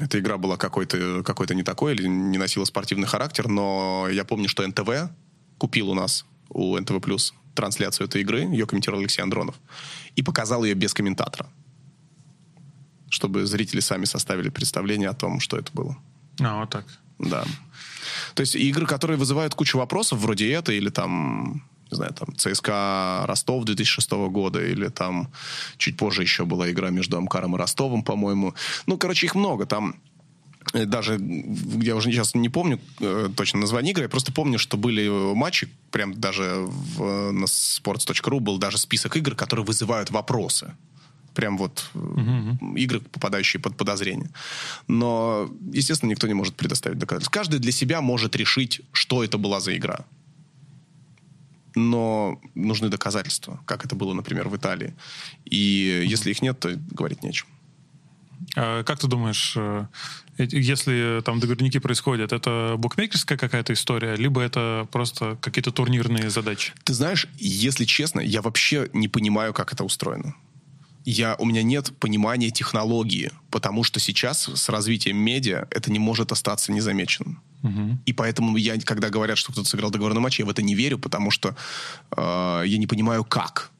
[0.00, 4.48] эта игра была какой-то какой не такой или не носила спортивный характер, но я помню,
[4.48, 5.10] что НТВ
[5.58, 9.56] купил у нас, у НТВ+, Плюс трансляцию этой игры, ее комментировал Алексей Андронов,
[10.14, 11.48] и показал ее без комментатора,
[13.08, 15.96] чтобы зрители сами составили представление о том, что это было.
[16.40, 16.84] А, вот так.
[17.18, 17.44] Да.
[18.34, 23.24] То есть игры, которые вызывают кучу вопросов, вроде это, или там не знаю, там, ЦСКА
[23.26, 25.28] Ростов 2006 года, или там
[25.76, 28.54] чуть позже еще была игра между Амкаром и Ростовом, по-моему.
[28.86, 29.66] Ну, короче, их много.
[29.66, 29.94] Там
[30.72, 31.20] э, даже,
[31.80, 35.68] я уже сейчас не помню э, точно название игры, я просто помню, что были матчи,
[35.90, 40.74] прям даже в, на sports.ru был даже список игр, которые вызывают вопросы.
[41.34, 42.76] Прям вот угу.
[42.76, 44.30] игры, попадающие под подозрение.
[44.88, 47.30] Но, естественно, никто не может предоставить доказательств.
[47.30, 50.06] Каждый для себя может решить, что это была за игра
[51.76, 54.94] но нужны доказательства, как это было, например, в Италии.
[55.44, 57.46] И если их нет, то говорить нечем.
[58.56, 59.86] А как ты думаешь, э,
[60.38, 66.72] если там договорники происходят, это букмекерская какая-то история, либо это просто какие-то турнирные задачи?
[66.84, 70.34] Ты знаешь, если честно, я вообще не понимаю, как это устроено
[71.06, 76.32] я, у меня нет понимания технологии, потому что сейчас с развитием медиа это не может
[76.32, 77.40] остаться незамеченным.
[77.66, 77.98] Угу.
[78.06, 80.98] И поэтому я, когда говорят, что кто-то сыграл договорной матч, я в это не верю,
[80.98, 81.56] потому что
[82.16, 83.70] э, я не понимаю, как.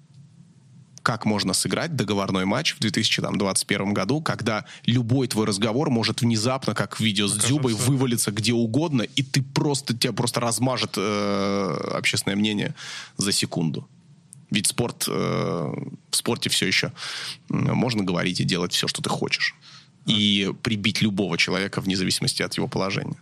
[1.02, 6.98] Как можно сыграть договорной матч в 2021 году, когда любой твой разговор может внезапно, как
[6.98, 7.48] видео с Кажется.
[7.48, 12.74] Дзюбой, вывалиться где угодно, и ты просто, тебя просто размажет э, общественное мнение
[13.16, 13.88] за секунду.
[14.50, 16.92] Ведь спорт, э, в спорте все еще
[17.48, 19.54] можно говорить и делать все, что ты хочешь.
[20.06, 23.16] И прибить любого человека вне зависимости от его положения.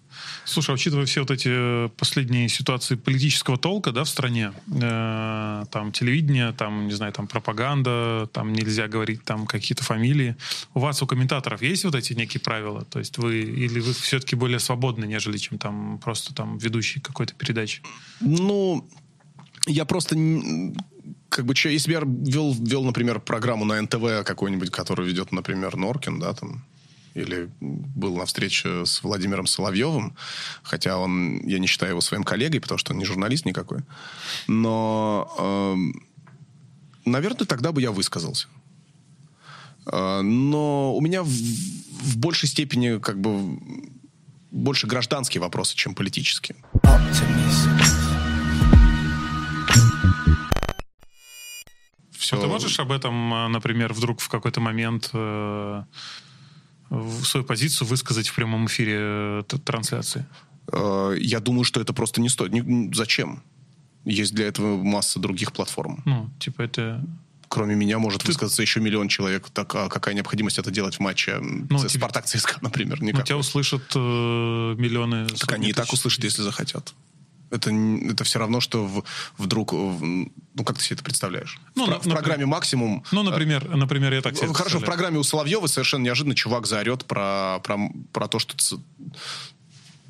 [0.45, 5.65] Слушай, а учитывая все вот эти э, последние ситуации политического толка, да, в стране, э,
[5.71, 10.37] там телевидение, там, не знаю, там пропаганда, там нельзя говорить там какие-то фамилии.
[10.75, 12.85] У вас, у комментаторов, есть вот эти некие правила?
[12.85, 17.35] То есть вы, или вы все-таки более свободны, нежели чем там просто там ведущий какой-то
[17.35, 17.83] передачи?
[18.21, 18.87] Ну,
[19.67, 20.17] я просто
[21.31, 25.77] как бы, если бы я вел, вел, например, программу на НТВ какой-нибудь, который ведет, например,
[25.77, 26.65] Норкин, да, там,
[27.15, 30.17] или был на встрече с Владимиром Соловьевым,
[30.63, 33.81] хотя он, я не считаю его своим коллегой, потому что он не журналист никакой,
[34.47, 35.75] но, э,
[37.05, 38.49] наверное, тогда бы я высказался.
[39.87, 43.59] Э, но у меня в, в большей степени как бы
[44.51, 46.57] больше гражданские вопросы, чем политические.
[46.83, 48.05] Optimism.
[52.25, 52.39] все...
[52.39, 55.83] А ты можешь об этом, э, например, вдруг в какой-то момент э,
[57.25, 60.27] свою позицию высказать в прямом эфире э, трансляции?
[60.73, 62.53] Э, я думаю, что это просто не стоит.
[62.95, 63.43] Зачем?
[64.05, 66.03] Есть для этого масса других платформ.
[66.05, 67.05] Ну, типа это
[67.49, 68.29] кроме меня может ты...
[68.29, 69.49] высказаться еще миллион человек.
[69.51, 71.89] Так а какая необходимость это делать в матче ну, тебе...
[71.89, 73.01] Спартак ЦСКА, например?
[73.01, 73.21] Никакой.
[73.21, 75.27] Ну, тебя услышат э, миллионы.
[75.27, 76.95] Так они и так услышат, если захотят.
[77.55, 79.05] Это, это все равно, что в,
[79.39, 79.73] вдруг...
[79.73, 81.59] Ну, как ты себе это представляешь?
[81.75, 83.05] Ну, в, на, в программе «Максимум»...
[83.13, 86.67] Ну, например, э, например я так себе Хорошо, в программе у Соловьева совершенно неожиданно чувак
[86.67, 87.79] заорет про, про,
[88.13, 88.57] про то, что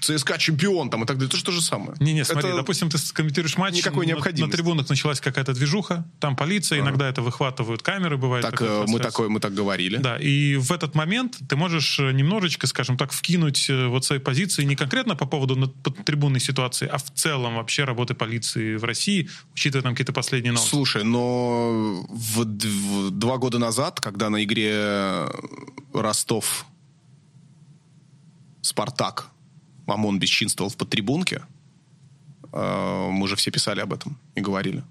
[0.04, 1.28] ЦСКА чемпион там и так далее.
[1.28, 1.94] Это же то же самое.
[2.00, 4.42] Не-не, смотри, это допустим, ты комментируешь матч, никакой необходимости.
[4.42, 6.82] На, на трибунах началась какая-то движуха, там полиция, а.
[6.82, 8.42] иногда это выхватывают камеры, бывает.
[8.42, 9.96] Так э, мы, такое, мы так говорили.
[9.96, 14.18] Да, и в этот момент ты можешь э, немножечко, скажем так, вкинуть э, вот свои
[14.18, 15.68] позиции не конкретно по поводу
[16.04, 20.70] трибунной ситуации, а в целом вообще работы полиции в России, учитывая там какие-то последние новости.
[20.70, 25.26] Слушай, но в, в, два года назад, когда на игре
[25.92, 26.66] Ростов
[28.60, 29.33] Спартак
[29.86, 31.42] ОМОН бесчинствовал в подтрибунке,
[32.52, 34.82] э, мы же все писали об этом и говорили.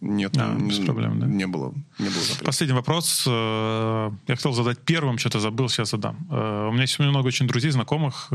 [0.00, 1.26] Нет, а, без не, проблем, да?
[1.26, 2.44] Не было, не было запрета.
[2.44, 3.24] Последний вопрос.
[3.26, 6.26] Э, я хотел задать первым, что-то забыл, сейчас задам.
[6.28, 8.32] Э, у меня есть много очень друзей, знакомых,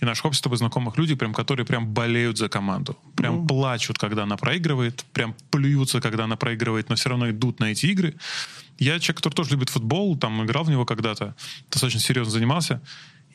[0.00, 2.96] и наше общество бы знакомых людей, прям, которые прям болеют за команду.
[3.14, 3.46] Прям mm.
[3.46, 7.86] плачут, когда она проигрывает, прям плюются, когда она проигрывает, но все равно идут на эти
[7.86, 8.14] игры.
[8.78, 11.36] Я человек, который тоже любит футбол, там играл в него когда-то,
[11.70, 12.80] достаточно серьезно занимался.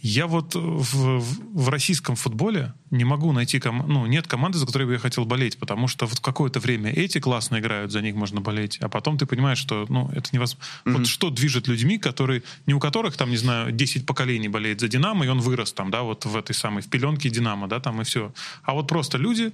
[0.01, 3.83] Я вот в, в российском футболе не могу найти ком...
[3.87, 7.19] ну нет команды, за которой бы я хотел болеть, потому что вот какое-то время эти
[7.19, 10.63] классно играют, за них можно болеть, а потом ты понимаешь, что ну это невозможно.
[10.85, 10.91] Mm-hmm.
[10.93, 14.87] Вот что движет людьми, которые не у которых там не знаю 10 поколений болеет за
[14.87, 18.01] Динамо и он вырос там, да, вот в этой самой в пеленке Динамо, да, там
[18.01, 18.33] и все.
[18.63, 19.51] А вот просто люди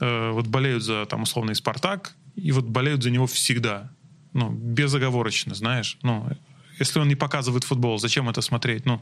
[0.00, 3.90] э, вот болеют за там условный Спартак и вот болеют за него всегда,
[4.32, 6.28] ну безоговорочно, знаешь, ну
[6.78, 8.86] если он не показывает футбол, зачем это смотреть?
[8.86, 9.00] Ну,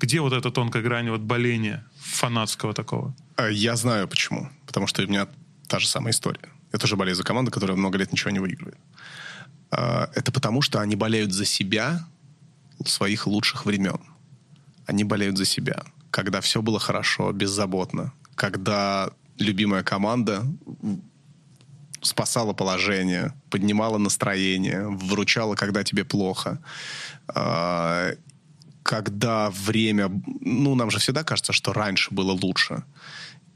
[0.00, 3.14] где вот эта тонкая грань вот боления фанатского такого?
[3.36, 4.48] А, я знаю почему.
[4.66, 5.28] Потому что у меня
[5.68, 6.48] та же самая история.
[6.72, 8.78] Я тоже болею за команду, которая много лет ничего не выигрывает.
[9.70, 12.06] А, это потому, что они болеют за себя
[12.84, 14.00] своих лучших времен.
[14.86, 15.84] Они болеют за себя.
[16.10, 18.12] Когда все было хорошо, беззаботно.
[18.34, 20.46] Когда любимая команда
[22.02, 26.58] спасала положение, поднимала настроение, выручала, когда тебе плохо.
[28.84, 30.08] Когда время...
[30.40, 32.84] Ну, нам же всегда кажется, что раньше было лучше.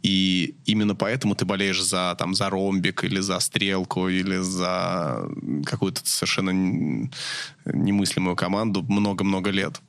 [0.03, 5.29] И именно поэтому ты болеешь за, там, за ромбик или за стрелку или за
[5.65, 6.51] какую-то совершенно
[7.65, 9.81] немыслимую команду много-много лет.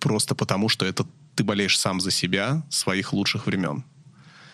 [0.00, 3.84] Просто потому, что это ты болеешь сам за себя, своих лучших времен.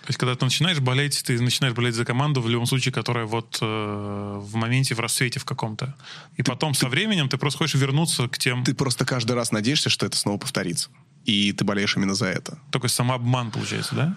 [0.02, 3.24] То есть, когда ты начинаешь болеть, ты начинаешь болеть за команду в любом случае, которая
[3.24, 5.94] вот э, в моменте, в рассвете в каком-то.
[6.36, 8.64] И ты, потом ты, со временем ты просто хочешь вернуться к тем...
[8.64, 10.90] Ты просто каждый раз надеешься, что это снова повторится.
[11.24, 12.58] И ты болеешь именно за это.
[12.70, 14.16] Только самообман получается, да?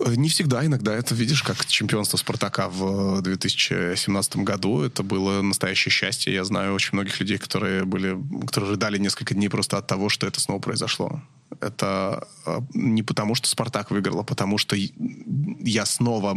[0.00, 4.82] Э, не всегда, иногда это видишь, как чемпионство Спартака в 2017 году.
[4.82, 6.32] Это было настоящее счастье.
[6.32, 10.26] Я знаю очень многих людей, которые были, которые рыдали несколько дней просто от того, что
[10.26, 11.22] это снова произошло.
[11.60, 16.36] Это а, не потому, что Спартак выиграл, а потому что я снова,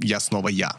[0.00, 0.76] я снова я.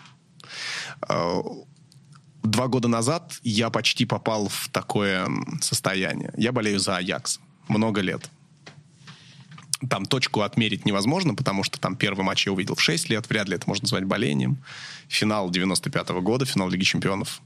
[2.43, 5.27] Два года назад я почти попал в такое
[5.61, 6.33] состояние.
[6.37, 8.29] Я болею за Аякс много лет.
[9.89, 13.47] Там точку отмерить невозможно, потому что там первый матч я увидел в 6 лет, вряд
[13.47, 14.57] ли это можно назвать болением.
[15.07, 17.41] Финал 95 -го года, финал Лиги Чемпионов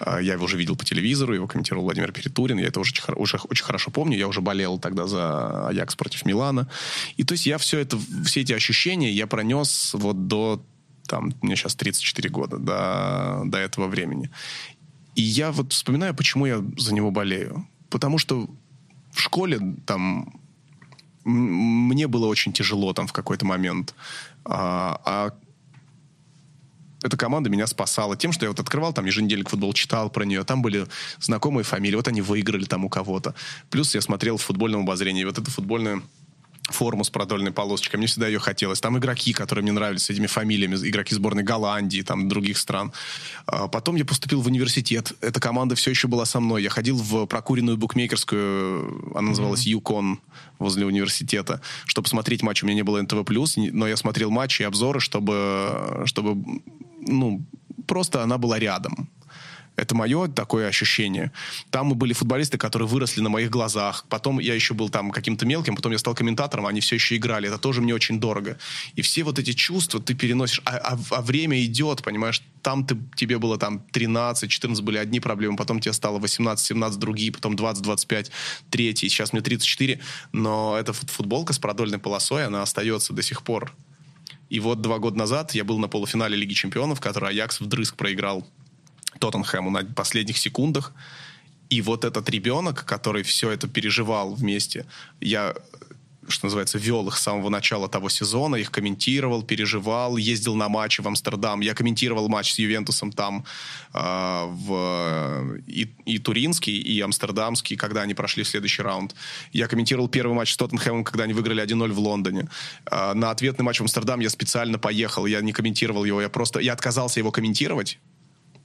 [0.00, 3.38] а, я его уже видел по телевизору, его комментировал Владимир Перетурин, я это уже, уже
[3.48, 6.68] очень хорошо помню, я уже болел тогда за Аякс против Милана.
[7.16, 10.62] И то есть я все это, все эти ощущения я пронес вот до,
[11.06, 14.30] там, мне сейчас 34 года, до, до этого времени.
[15.14, 17.66] И я вот вспоминаю, почему я за него болею.
[17.88, 18.48] Потому что
[19.12, 20.40] в школе там
[21.24, 23.94] мне было очень тяжело там в какой-то момент.
[24.44, 25.32] А, а
[27.02, 30.42] эта команда меня спасала тем, что я вот открывал там еженедельник футбол, читал про нее,
[30.44, 30.86] там были
[31.20, 33.34] знакомые фамилии, вот они выиграли там у кого-то.
[33.70, 36.00] Плюс я смотрел в футбольном обозрении, вот это футбольное
[36.70, 37.98] форму с продольной полосочкой.
[37.98, 38.80] Мне всегда ее хотелось.
[38.80, 42.92] Там игроки, которые мне нравились с этими фамилиями, игроки сборной Голландии, там других стран.
[43.46, 45.12] А потом я поступил в университет.
[45.20, 46.62] Эта команда все еще была со мной.
[46.62, 50.20] Я ходил в прокуренную букмекерскую, она называлась Юкон,
[50.58, 52.62] возле университета, чтобы смотреть матч.
[52.62, 53.24] У меня не было НТВ+,
[53.72, 56.60] но я смотрел матчи и обзоры, чтобы, чтобы
[57.00, 57.44] ну,
[57.86, 59.08] просто она была рядом.
[59.76, 61.32] Это мое такое ощущение.
[61.70, 64.04] Там мы были футболисты, которые выросли на моих глазах.
[64.08, 67.48] Потом я еще был там каким-то мелким, потом я стал комментатором, они все еще играли.
[67.48, 68.56] Это тоже мне очень дорого.
[68.94, 70.60] И все вот эти чувства ты переносишь.
[70.64, 72.40] А, а, а время идет, понимаешь?
[72.62, 76.98] Там ты, тебе было там 13, 14 были одни проблемы, потом тебе стало 18, 17
[76.98, 78.30] другие, потом 20, 25,
[78.70, 79.08] третий.
[79.08, 80.00] Сейчас мне 34.
[80.32, 83.72] Но эта футболка с продольной полосой, она остается до сих пор
[84.50, 88.46] И вот два года назад я был на полуфинале Лиги Чемпионов, который Аякс вдрызг проиграл
[89.18, 90.92] Тоттенхэму на последних секундах.
[91.70, 94.86] И вот этот ребенок, который все это переживал вместе,
[95.20, 95.54] я
[96.28, 101.00] что называется, вел их с самого начала того сезона, их комментировал, переживал, ездил на матчи
[101.00, 101.60] в Амстердам.
[101.60, 103.44] Я комментировал матч с Ювентусом там
[103.92, 103.98] э,
[104.46, 109.14] в и, и Туринский, и Амстердамский, когда они прошли следующий раунд.
[109.52, 112.48] Я комментировал первый матч с Тоттенхэмом, когда они выиграли 1-0 в Лондоне.
[112.90, 116.60] Э, на ответный матч в Амстердам я специально поехал, я не комментировал его, я просто,
[116.60, 117.98] я отказался его комментировать,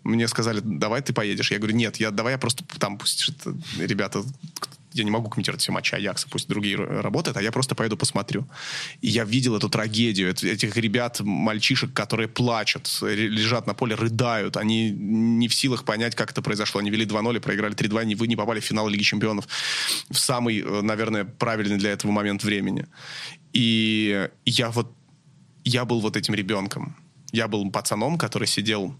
[0.04, 1.52] мне сказали, давай ты поедешь.
[1.52, 3.30] Я говорю, нет, я, давай я просто там, пусть
[3.78, 4.24] ребята,
[4.94, 8.48] я не могу комментировать все матчи Аякса, пусть другие работают, а я просто поеду посмотрю.
[9.02, 14.58] И я видел эту трагедию, этих ребят, мальчишек, которые плачут, лежат на поле, рыдают.
[14.58, 16.80] Они не в силах понять, как это произошло.
[16.80, 19.48] Они вели 2-0 и проиграли 3-2, не, вы не попали в финал Лиги Чемпионов
[20.10, 22.88] в самый, э, наверное, правильный для этого момент времени.
[23.54, 24.92] И я вот,
[25.64, 26.96] я был вот этим ребенком.
[27.32, 28.96] Я был пацаном, который сидел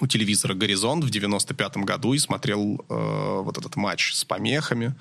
[0.00, 4.94] у телевизора «Горизонт» в 95-м году и смотрел э, вот этот матч с помехами.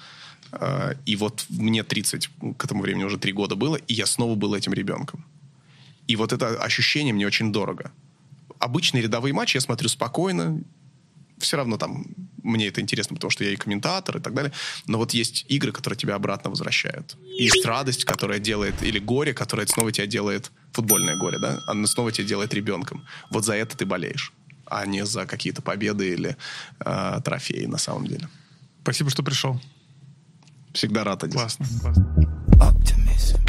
[0.52, 4.36] Э, и вот мне 30, к этому времени уже 3 года было, и я снова
[4.36, 5.26] был этим ребенком.
[6.08, 7.92] И вот это ощущение мне очень дорого.
[8.60, 10.62] Обычные рядовые матчи я смотрю спокойно,
[11.38, 12.06] все равно там
[12.44, 14.52] мне это интересно, потому что я и комментатор и так далее.
[14.88, 17.16] Но вот есть игры, которые тебя обратно возвращают.
[17.24, 22.12] Есть радость, которая делает, или горе, которое снова тебя делает, футбольное горе, да, оно снова
[22.12, 23.06] тебя делает ребенком.
[23.32, 24.34] Вот за это ты болеешь
[24.70, 26.38] а не за какие-то победы или
[26.80, 28.28] э, трофеи на самом деле.
[28.84, 29.60] Спасибо, что пришел.
[30.74, 31.36] Всегда рад, Адис.
[31.36, 32.06] Классно, классно.
[32.60, 33.40] Optimism.